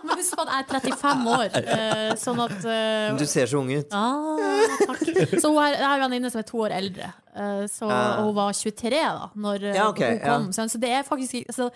[0.04, 3.60] Men husk på at jeg er 35 år, uh, sånn at uh, Du ser så
[3.62, 3.92] ung ut.
[3.96, 4.38] Ah,
[4.86, 5.36] takk.
[5.40, 8.50] Så hun er, en venninne som er to år eldre, Uh, så, og hun var
[8.52, 10.42] 23 da Når Ja, okay, hun kom.
[10.52, 10.66] ja.
[10.68, 11.70] Så, det er faktisk altså,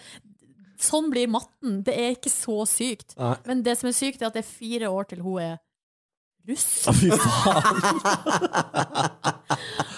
[0.77, 1.79] Sånn blir matten.
[1.81, 3.15] Det er ikke så sykt.
[3.17, 3.31] Nei.
[3.49, 5.55] Men det som er sykt, er at det er fire år til hun er
[6.49, 6.67] russ.
[6.87, 7.67] Å, fy faen.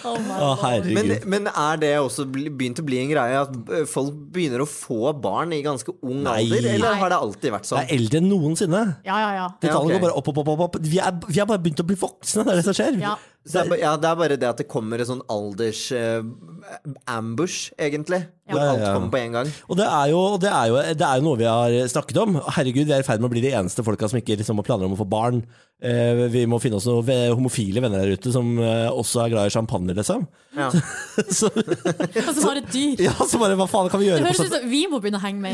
[0.09, 0.95] Oh Å, herregud.
[0.95, 4.63] Men, men er det også bli- begynt å bli en greie at eh, folk begynner
[4.63, 6.37] å få barn i ganske ung Nei.
[6.47, 6.69] alder?
[6.77, 7.01] Eller Nei.
[7.03, 7.83] har det alltid vært Det sånn?
[7.83, 8.83] er eldre enn noensinne.
[9.05, 9.49] Ja, ja, ja.
[9.61, 9.91] Det Ja, ok.
[9.91, 10.63] går bare opp, opp, opp.
[10.69, 10.79] opp.
[10.87, 13.01] Vi, er, vi har bare begynt å bli voksne, det er det som skjer.
[13.03, 13.17] ja.
[13.47, 18.19] Så det, er, ja, det er bare det at det kommer en sånn alders-ambush, egentlig.
[18.49, 19.49] Hvor Ja, ja, alt kommer på en gang.
[19.69, 22.31] Og det er, jo, det, er jo, det er jo noe vi har snakket om.
[22.57, 24.67] Herregud, vi er i ferd med å bli de eneste folka som ikke liksom, har
[24.69, 25.39] planer om å få barn.
[25.79, 27.09] Uh, vi må finne oss noen
[27.39, 30.21] homofile venner der ute som uh, også er glad i champagne, liksom.
[30.59, 30.69] Ja.
[31.39, 32.97] Så, Og så bare et dyr.
[33.09, 35.21] ja, så bare hva faen kan vi gjøre Det høres ut som vi må begynne
[35.21, 35.53] å henge med.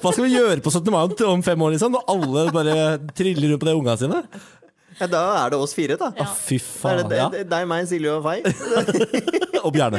[0.00, 0.90] Hva skal vi gjøre på 17.
[0.94, 1.90] mai om- om fem år, liksom?
[1.96, 2.74] Når alle bare
[3.16, 4.18] triller rundt på de unga sine?
[5.00, 6.08] Ja, da er det oss fire, da.
[6.16, 6.24] Ja.
[6.24, 7.00] Fy faen.
[7.04, 7.28] er det Ja.
[7.28, 8.42] det- deg, meg, Silje og Fay.
[9.66, 9.98] Og Bjerne.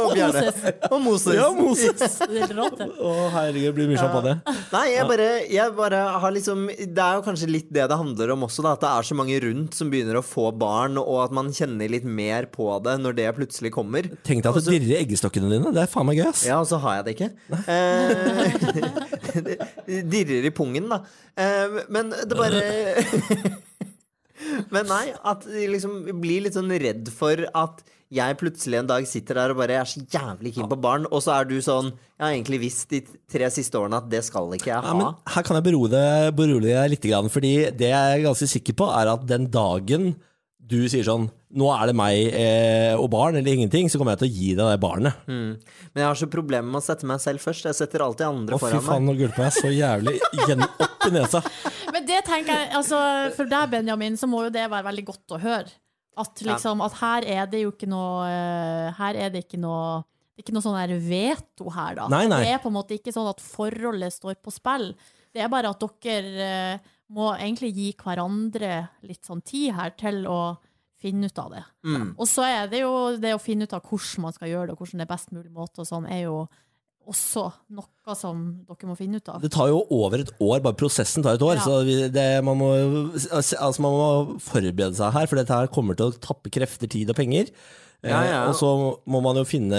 [0.00, 0.40] Og Bjerne.
[0.40, 0.54] Moses.
[0.88, 1.34] Og Moses.
[1.36, 2.14] Ja, Moses.
[2.24, 2.56] Det det.
[3.04, 4.32] Å, herregud, det blir mye champagne.
[4.72, 8.32] Nei, jeg bare, jeg bare har liksom Det er jo kanskje litt det det handler
[8.32, 8.72] om også, da.
[8.78, 11.84] At det er så mange rundt som begynner å få barn, og at man kjenner
[11.92, 14.08] litt mer på det når det plutselig kommer.
[14.24, 15.68] Tenk deg at det dirrer i eggestokkene dine.
[15.76, 16.46] Det er faen meg gøy, ass.
[16.48, 17.28] Ja, og så har jeg det ikke.
[17.68, 18.08] Eh,
[20.14, 21.02] dirrer i pungen, da.
[21.36, 22.64] Eh, men det bare
[24.74, 27.84] Men nei, at de liksom blir litt sånn redd for at
[28.14, 31.22] jeg plutselig en dag sitter der og bare er så jævlig keen på barn, og
[31.24, 33.00] så er du sånn Jeg har egentlig visst de
[33.32, 34.94] tre siste årene at det skal ikke jeg Ja, ha.
[34.94, 38.90] men her kan jeg berolige, berolige deg litt, fordi det jeg er ganske sikker på,
[39.00, 40.14] er at den dagen
[40.64, 44.24] du sier sånn Nå er det meg eh, og barn, eller ingenting, så kommer jeg
[44.24, 45.20] til å gi deg det barnet.
[45.30, 45.52] Mm.
[45.92, 47.68] Men jeg har så problemer med å sette meg selv først.
[47.68, 51.06] Jeg setter alltid andre Å, fy foran faen, nå gulper jeg så jævlig igjen opp
[51.06, 51.44] i nesa.
[51.94, 52.98] Men det tenker jeg, altså,
[53.36, 55.70] for deg, Benjamin, så må jo det være veldig godt å høre.
[56.24, 60.02] At, liksom, at her er det jo ikke noe eh, Her er det ikke noe
[60.34, 62.04] det er ikke noe sånn der veto her, da.
[62.10, 62.40] Nei, nei.
[62.42, 64.88] Det er på en måte ikke sånn at forholdet står på spill.
[65.30, 70.24] Det er bare at dere eh, må egentlig gi hverandre litt sånn tid her til
[70.30, 70.56] å
[71.04, 71.64] finne ut av det.
[71.84, 72.12] Mm.
[72.16, 74.76] Og så er det jo det å finne ut av hvordan man skal gjøre det,
[74.76, 76.44] og hvordan det er best mulig måte, og sånn, er jo
[77.04, 77.42] også
[77.76, 79.42] noe som dere må finne ut av.
[79.42, 81.58] Det tar jo over et år, bare prosessen tar et år.
[81.58, 81.64] Ja.
[81.66, 82.70] Så det, man, må,
[83.28, 84.08] altså man må
[84.40, 87.52] forberede seg her, for dette her kommer til å tappe krefter, tid og penger.
[88.04, 88.40] Ja, ja.
[88.42, 88.70] Eh, og så
[89.10, 89.78] må man jo finne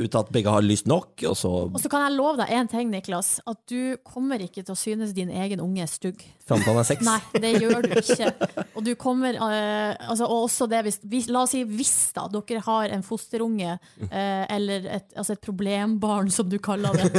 [0.00, 2.70] ut at begge har lyst nok, og så Og så kan jeg love deg én
[2.70, 3.36] ting, Niklas.
[3.46, 6.24] At du kommer ikke til å synes din egen unge er stygg.
[6.46, 7.04] fram til han er seks.
[7.06, 8.30] Nei, det gjør du ikke.
[8.76, 12.26] Og du kommer uh, altså, Og også det hvis, hvis La oss si hvis da
[12.32, 17.10] dere har en fosterunge, uh, eller et, altså et problembarn, som du kaller det.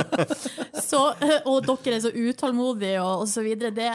[0.90, 3.72] så, uh, og dere er så utålmodige og, og så videre.
[3.74, 3.90] Det,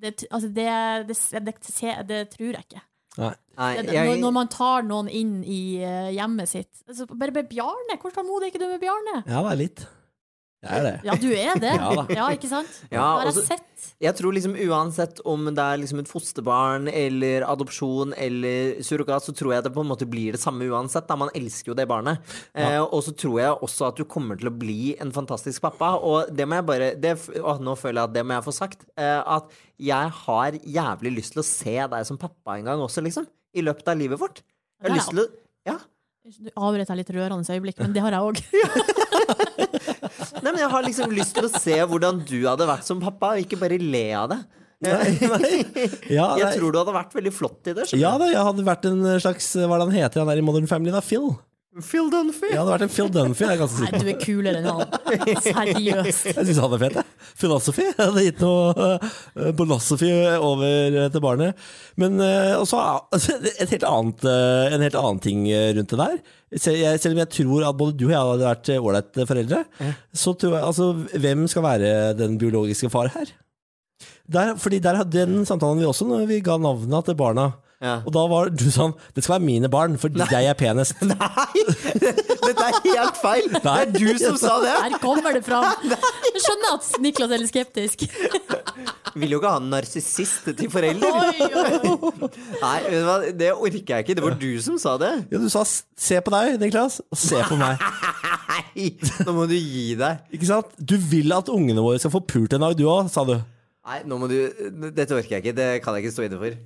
[0.00, 0.68] det, altså, det,
[1.08, 2.84] det, det, det, det tror jeg ikke.
[3.20, 3.34] Nei.
[3.58, 6.72] Nei, jeg, når, når man tar noen inn i eh, hjemmet sitt.
[6.88, 7.98] Altså, bare med Bjarne!
[8.02, 9.20] Hvor tålmodig er ikke du med Bjarne?
[9.26, 9.86] Ja, det er litt.
[10.64, 10.92] Jeg er det.
[11.04, 11.72] Ja, du er det.
[11.84, 12.04] Ja.
[12.16, 12.70] Ja, ikke sant?
[12.88, 13.88] Ja, det har og så- jeg sett.
[14.00, 19.34] jeg tror liksom uansett om det er liksom et fosterbarn eller adopsjon eller surrogat, så
[19.36, 21.04] tror jeg det på en måte blir det samme uansett.
[21.10, 21.18] Da.
[21.20, 22.24] Man elsker jo det barnet.
[22.56, 25.98] Eh, og så tror jeg også at du kommer til å bli en fantastisk pappa.
[26.00, 27.12] Og det må jeg bare det,
[27.44, 28.88] å, Nå føler jeg at det må jeg få sagt.
[28.96, 33.04] Eh, at jeg har jævlig lyst til å se deg som pappa en gang også,
[33.04, 33.28] liksom.
[33.54, 34.42] I løpet av livet vårt.
[34.82, 35.02] Jeg har Ja.
[35.02, 35.26] lyst til å
[35.66, 35.78] Ja.
[36.24, 38.38] Du avbrøt jeg litt rørende øyeblikk, men det har jeg òg.
[40.42, 43.34] Nei, men jeg har liksom lyst til å se hvordan du hadde vært som pappa,
[43.36, 44.40] og ikke bare le av det.
[46.12, 47.86] Ja, Jeg tror du hadde vært veldig flott i det.
[47.88, 50.40] skjønner Ja da, jeg hadde vært en slags Hva er det han heter, han der
[50.42, 51.00] i Modern Family, da?
[51.04, 51.30] Phil?
[51.82, 52.52] Phil Dunphy.
[52.52, 54.66] Ja, det hadde vært en Phil Dunphy, jeg er ganske Nei, du er kulere enn
[54.68, 54.82] han.
[55.42, 56.28] Seriøst.
[56.28, 57.32] Jeg syns han er fet, jeg.
[57.40, 57.86] Philosophy.
[57.88, 61.64] Jeg hadde gitt noe uh, philosophy over uh, til barnet.
[61.98, 66.16] Men uh, også altså, et helt annet, uh, en helt annen ting rundt det der.
[66.54, 69.64] Selv, jeg, selv om jeg tror at både du og jeg hadde vært ålreite foreldre,
[70.14, 70.92] så tror jeg altså
[71.24, 73.34] Hvem skal være den biologiske far her?
[74.30, 77.50] Der, fordi der, Den samtalen vi også når vi ga navnene til barna.
[77.84, 77.98] Ja.
[78.06, 80.96] Og da var du sånn Det skal være mine barn, fordi jeg er penest.
[81.10, 81.64] Nei!
[82.00, 83.50] Dette er helt feil!
[83.52, 84.72] Det er du som sa det!
[84.86, 85.66] Her kommer det fram.
[85.84, 88.06] Jeg skjønner at Niklas er litt skeptisk.
[89.20, 91.14] Vil jo ikke ha en narsissist til forelder.
[91.14, 92.30] Oi, oi, oi.
[92.58, 93.16] Nei, vet du hva?
[93.44, 94.16] det orker jeg ikke.
[94.18, 95.12] Det var du som sa det.
[95.30, 97.78] Ja, du sa 'se på deg', Niklas, og 'se på meg'.
[98.50, 98.90] Nei,
[99.26, 100.24] nå må du gi deg.
[100.34, 100.74] Ikke sant?
[100.78, 103.36] Du vil at ungene våre skal få pult en dag, du òg, sa du.
[103.84, 104.36] Nei, nå må du
[104.96, 105.52] Dette orker jeg ikke.
[105.58, 106.56] Det kan jeg ikke stå inne for.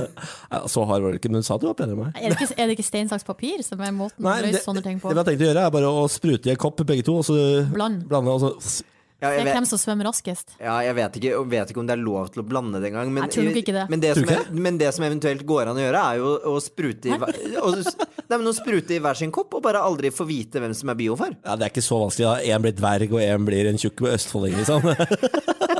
[0.74, 2.20] Så hard var det ikke, men du sa du var penere enn meg.
[2.22, 4.84] Er det ikke, er det ikke stein, saks, papir som er måten å det, sånne
[4.84, 5.10] ting på?
[5.10, 7.18] det vi har tenkt å gjøre, er bare å sprute i en kopp begge to,
[7.18, 7.36] og så
[7.74, 8.04] Bland.
[8.06, 8.84] blande, og så
[9.22, 10.54] Ja, jeg vet, hvem som svømmer raskest.
[10.58, 13.10] ja, jeg vet, ikke, vet ikke om det er lov til å blande det engang.
[13.14, 13.84] Men, Jeg tror ikke det.
[13.90, 16.54] Men det, som, er, men det som eventuelt går an å gjøre, er jo å
[16.62, 17.18] sprute i,
[17.58, 20.74] å, nei, men å sprute i hver sin kopp, og bare aldri få vite hvem
[20.74, 21.36] som er biofar.
[21.42, 22.30] Ja, det er ikke så vanskelig.
[22.32, 24.90] da Én blir dverg, og én blir en tjukk østfolding, liksom.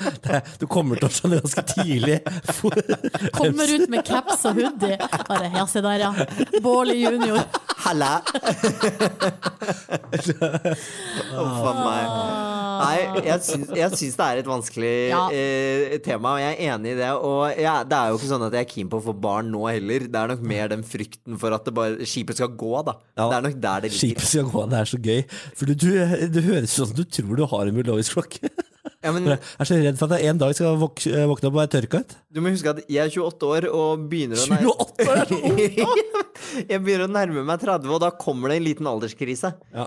[0.24, 2.18] Det, du kommer til å skjønne ganske tidlig.
[3.38, 4.96] Kommer ut med caps og hoodie.
[5.28, 6.10] Bare, ja, se der, ja.
[6.64, 7.40] Bårli junior.
[7.84, 8.12] Halla!
[10.20, 12.04] Huff a meg.
[12.80, 15.22] Nei, jeg syns, jeg syns det er et vanskelig Ja.
[15.36, 17.10] eh, tema, og jeg er enig i det.
[17.16, 19.50] Og ja, det er jo ikke sånn at jeg er keen på å få barn
[19.52, 20.06] nå heller.
[20.08, 22.96] Det er nok mer den frykten for at det bare, skipet skal gå, da.
[23.18, 23.28] Ja.
[23.28, 24.00] Det er nok der det ligger.
[24.06, 25.20] Skipet skal gå, det er så gøy.
[25.60, 25.88] For du, du,
[26.36, 28.52] det høres ut som du tror du har en biologisk klokke.
[29.00, 31.54] Ja, men Jeg er så redd for at jeg en dag skal våk våkne opp
[31.54, 32.10] og være tørka ut.
[32.28, 36.02] du må huske at jeg er 28 år og begynner å nær- 28 år
[36.68, 39.54] Jeg begynner å nærme meg 30, og da kommer det en liten alderskrise.
[39.72, 39.86] Ja.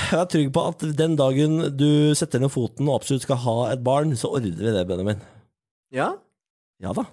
[0.00, 3.56] Jeg er trygg på at den dagen du setter ned foten og absolutt skal ha
[3.74, 5.20] et barn, så ordner vi det, Benjamin.
[5.92, 6.12] Ja?
[6.80, 7.04] Ja da,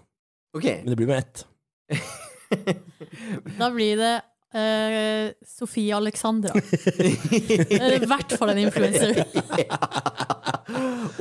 [0.55, 0.79] Okay.
[0.85, 1.43] men det blir med ett.
[3.59, 4.13] Da blir det
[4.53, 6.53] eh, Sofie Alexandra.
[6.57, 9.21] Er i hvert fall en influenser.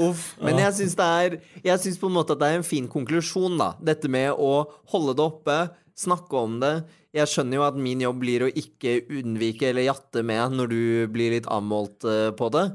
[0.07, 0.35] Uff.
[0.43, 2.89] Men jeg syns det er Jeg synes på en måte at det er en fin
[2.91, 3.73] konklusjon, da.
[3.81, 5.59] Dette med å holde det oppe,
[5.97, 6.75] snakke om det.
[7.17, 10.83] Jeg skjønner jo at min jobb blir å ikke unnvike eller jatte med når du
[11.13, 12.67] blir litt avmålt eh, på det.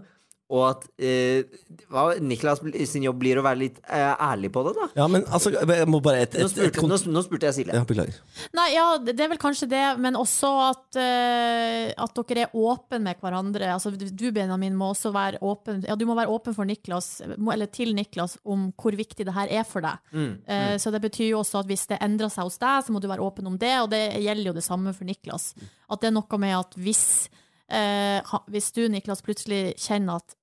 [0.52, 1.45] Og at eh,
[1.88, 2.60] hva, Niklas
[2.91, 4.88] sin jobb blir å være litt eh, ærlig på det, da.
[4.99, 7.56] Ja, men altså, jeg må bare et, Nå et, et, spurte, nå, nå spurte jeg
[7.62, 7.78] Silje.
[7.78, 8.18] Ja, beklager.
[8.58, 12.99] Nei, ja, det er vel kanskje det, men også at, eh, at dere er åpne
[13.06, 13.70] med hverandre.
[13.78, 17.72] Altså, du, Benjamin, må også være åpen Ja, du må være åpen for Niklas, eller
[17.72, 20.04] til Niklas, om hvor viktig det her er for deg.
[20.12, 22.91] Mm, Eh, Så det betyr jo også at hvis det endrer seg hos deg, så
[22.91, 25.54] må du være åpen om det, og det gjelder jo det samme for Niklas.
[25.91, 27.30] At det er noe med at hvis,
[27.72, 28.20] eh,
[28.52, 30.36] hvis du, Niklas, plutselig kjenner at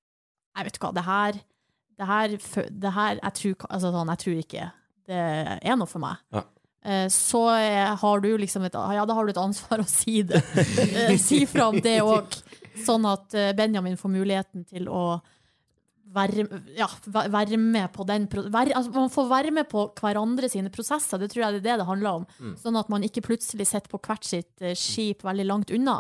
[0.59, 1.40] Jeg vet hva, det her,
[1.98, 2.36] det her,
[2.84, 4.68] det her jeg, tror, altså sånn, jeg tror ikke
[5.09, 5.20] det
[5.64, 6.18] er noe for meg.
[6.34, 6.42] Ja.
[6.84, 10.20] Eh, Så eh, har du liksom et, ja, da har du et ansvar å si
[10.26, 10.42] det.
[11.09, 12.36] Eh, si fra om det òg,
[12.84, 15.18] sånn at Benjamin får muligheten til å
[16.14, 16.46] være,
[16.78, 21.20] ja, være med på den være, altså, Man får være med på hverandre sine prosesser,
[21.20, 22.28] det tror jeg det er det det handler om.
[22.61, 25.98] Sånn at man ikke plutselig sitter på hvert sitt skip veldig langt unna.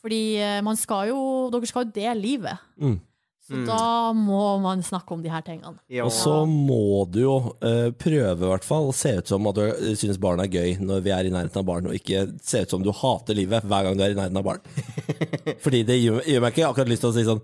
[0.00, 0.20] Fordi
[0.64, 1.22] man skal jo,
[1.52, 2.66] dere skal jo dele livet.
[2.80, 2.98] Mm.
[3.50, 5.74] Så da må man snakke om de her tingene.
[5.90, 6.04] Ja.
[6.06, 9.58] Og så må du jo uh, prøve i hvert fall å se ut som at
[9.58, 12.26] du syns synes barn er gøy når vi er i nærheten av barn, og ikke
[12.46, 14.62] se ut som du hater livet hver gang du er i nærheten av barn.
[15.64, 17.42] Fordi det gjør, gjør meg ikke akkurat lyst til å si sånn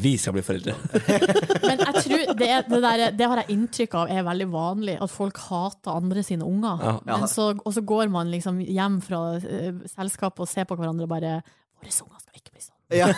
[0.00, 0.72] Vi skal bli foreldre.
[1.68, 4.96] Men jeg tror det, er, det, der, det har jeg inntrykk av er veldig vanlig,
[5.04, 6.80] at folk hater andre sine unger.
[6.80, 6.96] Ja.
[7.12, 11.08] Men så, og så går man liksom hjem fra uh, selskapet og ser på hverandre
[11.08, 11.36] og bare
[11.76, 12.75] Våre unger skal ikke bli sånn.
[12.94, 13.08] Ja.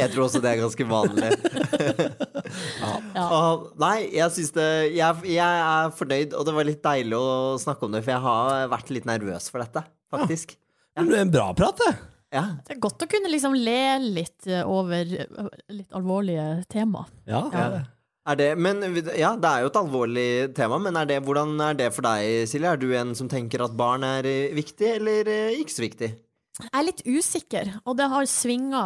[0.00, 1.30] jeg tror også det er ganske vanlig.
[3.14, 3.24] Ja.
[3.30, 4.64] Åh, nei, jeg syns det
[4.96, 8.22] jeg, jeg er fornøyd, og det var litt deilig å snakke om det, for jeg
[8.24, 10.56] har vært litt nervøs for dette, faktisk.
[10.98, 11.92] Men det er en bra prat, det.
[12.34, 12.42] Ja.
[12.66, 17.06] Det er godt å kunne liksom le litt over litt alvorlige tema.
[17.30, 17.70] Ja, Ja.
[18.28, 18.82] Er det, men
[19.16, 22.44] ja, det er jo et alvorlig tema, men er det, hvordan er det for deg,
[22.50, 22.74] Silje?
[22.74, 26.10] Er du en som tenker at barn er viktig, eller eh, ikke så viktig?
[26.66, 28.82] Jeg er litt usikker, og det har svinga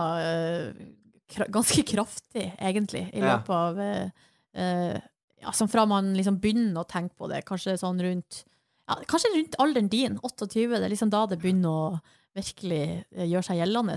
[1.34, 4.24] kra ganske kraftig, egentlig, i løpet av uh,
[4.60, 4.96] eh,
[5.42, 8.42] ja, Som Fra man liksom begynner å tenke på det, kanskje sånn rundt
[8.88, 12.02] ja, Kanskje rundt alderen din, 28, det er liksom da det begynner å
[12.34, 12.82] virkelig
[13.14, 13.94] eh, gjøre seg gjeldende.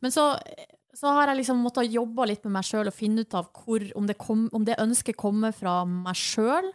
[0.00, 0.24] Men så,
[0.96, 3.84] så har jeg liksom måttet jobbe litt med meg sjøl og finne ut av hvor,
[3.98, 6.70] om, det kom, om det ønsket kommer fra meg sjøl,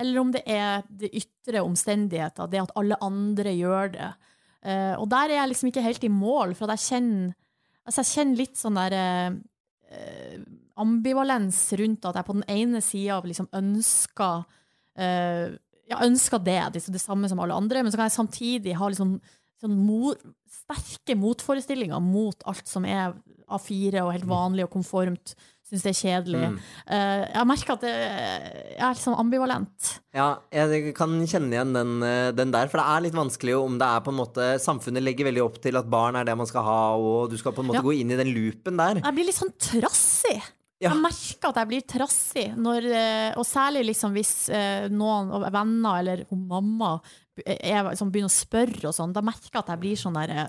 [0.00, 4.12] eller om det er det ytre omstendigheter, det at alle andre gjør det.
[4.62, 7.32] Eh, og der er jeg liksom ikke helt i mål, for at jeg kjenner,
[7.86, 10.36] altså jeg kjenner litt sånn der uh,
[10.82, 15.46] ambivalens rundt at jeg på den ene sida liksom ønsker uh,
[15.90, 18.88] ja, ønsker det, liksom det samme som alle andre, men så kan jeg samtidig ha
[18.88, 19.16] liksom,
[19.62, 20.16] sånn mor,
[20.48, 23.16] sterke motforestillinger mot alt som er
[23.52, 25.34] A4 og helt vanlig og konformt.
[25.72, 26.48] Syns det er kjedelig.
[26.84, 29.92] Eh, jeg merker at det, jeg er liksom ambivalent.
[30.12, 33.78] Ja, jeg kan kjenne igjen den, eh, den der, for det er litt vanskelig om
[33.80, 36.50] det er på en måte Samfunnet legger veldig opp til at barn er det man
[36.50, 37.86] skal ha, og du skal på en måte Ja.
[37.88, 39.00] gå inn i den loopen der.
[39.00, 40.36] Jeg blir litt sånn trassig.
[40.82, 40.90] Ja.
[40.90, 44.50] Jeg merker at jeg blir trassig, når, eh, og særlig liksom hvis
[44.92, 47.00] noen venner eller mamma
[47.46, 50.48] er, begynner å spørre og sånn, da merker jeg at jeg blir sånn der eh,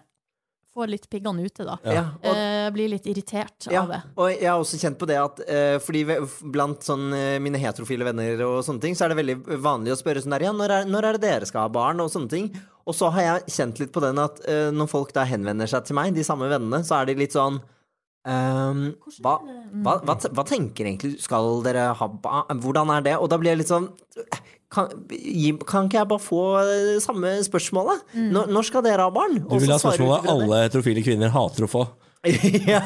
[0.74, 1.76] Får litt piggene ute, da.
[1.86, 4.00] Ja, og, Eh, blir litt irritert ja, av det.
[4.18, 6.02] og jeg har også kjent på det at eh, Fordi
[6.50, 10.00] blant sånn, eh, mine heterofile venner og sånne ting, så er det veldig vanlig å
[10.00, 12.02] spørre sånn der Ja, når er, når er det dere skal ha barn?
[12.02, 12.50] Og sånne ting.
[12.90, 15.86] Og så har jeg kjent litt på den at eh, når folk da henvender seg
[15.86, 17.62] til meg, de samme vennene, så er de litt sånn
[18.24, 19.34] Um, hva,
[19.84, 22.06] hva, hva, hva tenker egentlig Skal dere ha?
[22.56, 23.18] Hvordan er det?
[23.20, 23.90] Og da blir jeg litt sånn
[24.74, 24.90] kan,
[25.70, 28.06] kan ikke jeg bare få eh, samme spørsmålet?
[28.34, 29.44] Når, når skal dere ha barn?
[29.46, 31.86] Du vil ha spørsmålet alle heterofile kvinner hater å få.
[32.68, 32.80] ja,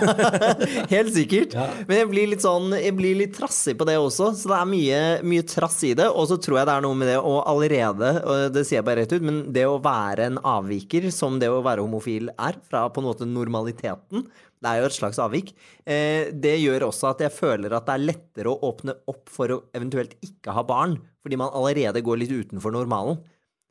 [0.90, 1.54] helt sikkert.
[1.54, 1.68] Ja.
[1.86, 4.70] Men jeg blir litt sånn Jeg blir litt trassig på det også, så det er
[4.72, 6.08] mye, mye trass i det.
[6.10, 8.88] Og så tror jeg det er noe med det å allerede, og det sier jeg
[8.88, 12.58] bare rett ut, men det å være en avviker, som det å være homofil er,
[12.66, 14.26] fra på en måte normaliteten,
[14.64, 15.54] det er jo et slags avvik,
[15.86, 19.54] eh, det gjør også at jeg føler at det er lettere å åpne opp for
[19.54, 23.20] å eventuelt ikke ha barn, fordi man allerede går litt utenfor normalen.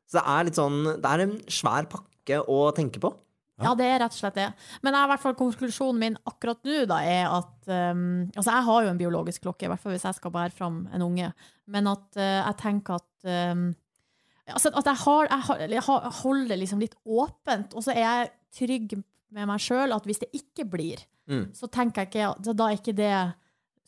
[0.06, 3.10] Så det er litt sånn Det er en svær pakke å tenke på.
[3.56, 4.50] Ja, det er rett og slett det.
[4.84, 8.66] Men jeg, i hvert fall konklusjonen min akkurat nå da, er at um, Altså, jeg
[8.68, 11.30] har jo en biologisk klokke, i hvert fall hvis jeg skal bære fram en unge.
[11.72, 13.70] Men at uh, jeg tenker at um,
[14.46, 18.04] Altså at jeg, har, jeg, har, jeg holder det liksom litt åpent, og så er
[18.04, 18.28] jeg
[18.60, 18.92] trygg
[19.34, 21.48] med meg sjøl at hvis det ikke blir, Mm.
[21.58, 23.34] så tenker jeg ikke så Da er ikke det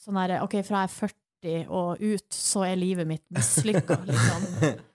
[0.03, 4.47] sånn her OK, fra jeg er 40 og ut, så er livet mitt mislykka, liksom.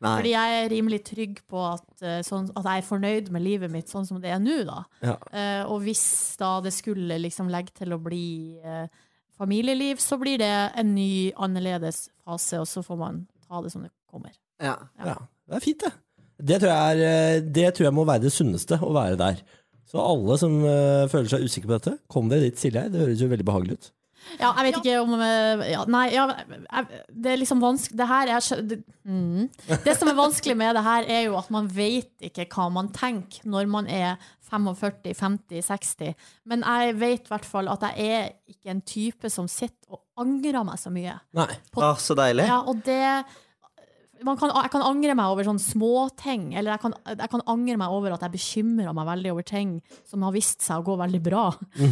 [0.04, 3.72] Fordi jeg er rimelig trygg på at, eh, sånn, at jeg er fornøyd med livet
[3.72, 4.82] mitt sånn som det er nå, da.
[5.00, 5.16] Ja.
[5.32, 6.04] Uh, og hvis
[6.42, 8.92] da det skulle liksom legge til å bli uh,
[9.40, 13.88] familieliv, så blir det en ny, annerledes fase, og så får man ta det som
[13.88, 14.36] det kommer.
[14.60, 14.76] Ja.
[15.00, 15.16] Ja,
[15.48, 15.94] det er fint, det.
[16.44, 19.44] Det tror, jeg er, det tror jeg må være det sunneste, å være der.
[19.94, 22.88] Så alle som uh, føler seg usikre på dette, kom dere dit, Silje.
[22.90, 23.92] Det høres jo veldig behagelig ut.
[24.40, 26.24] Ja, jeg vet ikke om eh, ja, Nei, ja,
[27.12, 29.50] det er liksom vanskelig Det her er det, mm.
[29.86, 32.92] det som er vanskelig med det her, er jo at man vet ikke hva man
[32.96, 34.16] tenker når man er
[34.54, 36.28] 45, 50, 60.
[36.46, 40.04] Men jeg vet i hvert fall at jeg er ikke en type som sitter og
[40.22, 41.16] angrer meg så mye.
[41.34, 41.50] Nei.
[41.74, 42.46] På- ah, så deilig.
[42.52, 43.02] Ja, og det
[44.24, 47.94] kan, Jeg kan angre meg over sånne småting, eller jeg kan, jeg kan angre meg
[47.96, 49.76] over at jeg bekymrer meg veldig over ting
[50.10, 51.46] som har vist seg å gå veldig bra.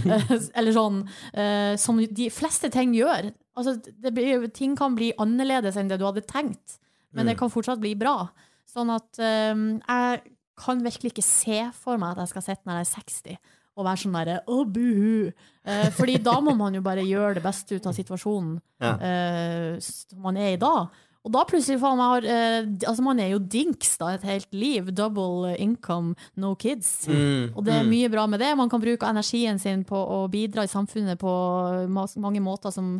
[0.58, 3.32] eller sånn uh, som de fleste ting gjør.
[3.60, 6.80] Altså, det blir, ting kan bli annerledes enn det du hadde tenkt,
[7.12, 8.30] men det kan fortsatt bli bra.
[8.72, 10.22] Sånn at um, jeg
[10.62, 13.42] kan virkelig ikke se for meg at jeg skal sitte når jeg er 60
[13.80, 15.32] og være sånn derre å, buhu.
[15.64, 18.92] Eh, fordi da må man jo bare gjøre det beste ut av situasjonen Ja.
[18.98, 20.90] eh, som man er i da.
[21.22, 24.50] Og da plutselig faen meg har eh, Altså, man er jo dinks da et helt
[24.58, 24.90] liv.
[24.98, 27.06] Double income, no kids.
[27.10, 27.52] Mm.
[27.54, 28.56] Og det er mye bra med det.
[28.58, 31.36] Man kan bruke energien sin på å bidra i samfunnet på
[31.92, 32.96] mange måter som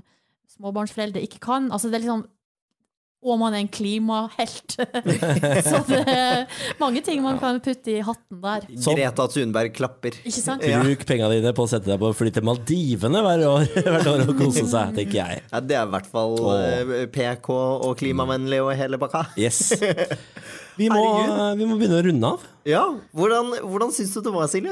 [0.54, 1.72] småbarnsforeldre ikke kan.
[1.72, 2.28] Altså, det er liksom
[3.22, 4.74] og man er en klimahelt.
[5.70, 6.46] Så det er
[6.80, 8.66] mange ting man kan putte i hatten der.
[8.82, 10.18] Så- Greta Thunberg klapper.
[10.26, 10.66] Ikke sant?
[10.66, 10.80] Ja.
[10.82, 14.26] Bruk penga dine på å sette deg på fly til Maldivene hver år, hvert år
[14.26, 15.44] og kose seg, tenker jeg.
[15.52, 16.56] Ja, det er i hvert fall Åh.
[16.58, 19.28] eh, PK og klimavennlig og hele bakka.
[19.40, 19.68] Yes.
[20.80, 21.02] Vi må,
[21.60, 22.44] vi må begynne å runde av.
[22.66, 24.72] Ja, Hvordan, hvordan syns du det var, Silje?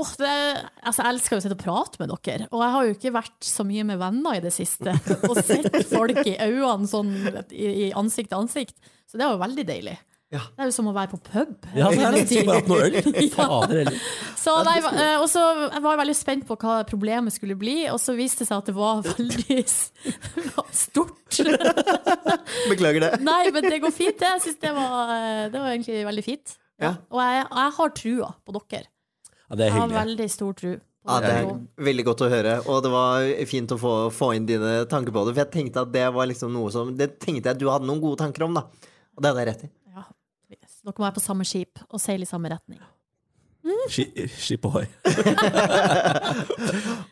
[0.00, 0.34] Åh, det,
[0.80, 3.14] altså, jeg elsker jo å sitte og prate med dere, og jeg har jo ikke
[3.18, 4.94] vært så mye med venner i det siste.
[5.28, 7.10] Og sett folk i øynene sånn
[7.52, 8.78] i, i ansikt til ansikt.
[9.10, 9.98] Så det var jo veldig deilig.
[10.30, 10.44] Ja.
[10.54, 11.64] Det er jo som å være på pub.
[11.74, 12.98] Ja, så er det skal bare noe øl.
[13.26, 13.30] Ja.
[13.34, 13.96] Fader heller.
[14.38, 17.74] Så nei, eh, og så jeg var jeg veldig spent på hva problemet skulle bli,
[17.90, 19.58] og så viste det seg at det var veldig
[20.84, 21.40] stort.
[22.70, 23.10] Beklager det.
[23.26, 24.16] Nei, men det går fint.
[24.22, 24.30] det.
[24.36, 26.56] Jeg synes det var, eh, det var egentlig veldig fint.
[26.80, 26.94] Ja.
[27.10, 28.86] Og jeg, jeg har trua på dere.
[29.50, 30.76] Ja, det er Jeg har veldig stor tro.
[31.08, 31.46] Ja, det er
[31.80, 35.22] veldig godt å høre, og det var fint å få, få inn dine tanker på
[35.26, 35.32] det.
[35.34, 37.88] For jeg tenkte at det var liksom noe som Det tenkte jeg at du hadde
[37.88, 38.66] noen gode tanker om, da.
[39.16, 39.70] Og det hadde jeg rett i.
[39.96, 40.04] Ja,
[40.52, 40.74] yes.
[40.84, 42.78] Dere må være på samme skip og seile i samme retning.
[43.92, 44.84] Ski- Skip ohoi.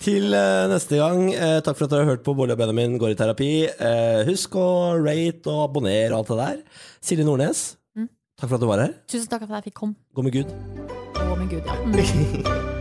[0.04, 2.96] Til uh, neste gang, uh, takk for at dere har hørt på Bolle og Benjamin
[3.00, 3.50] går i terapi.
[3.80, 4.68] Uh, husk å
[5.00, 6.62] rate og abonnere og alt det der.
[7.04, 7.66] Silje Nordnes,
[7.98, 8.08] Mm.
[8.38, 8.94] takk for at du var her.
[9.10, 9.98] Tusen takk for at jeg fikk komme.
[10.14, 11.07] Gå med Gud.
[11.38, 11.74] Å, min gud, ja.
[11.86, 12.77] Mm.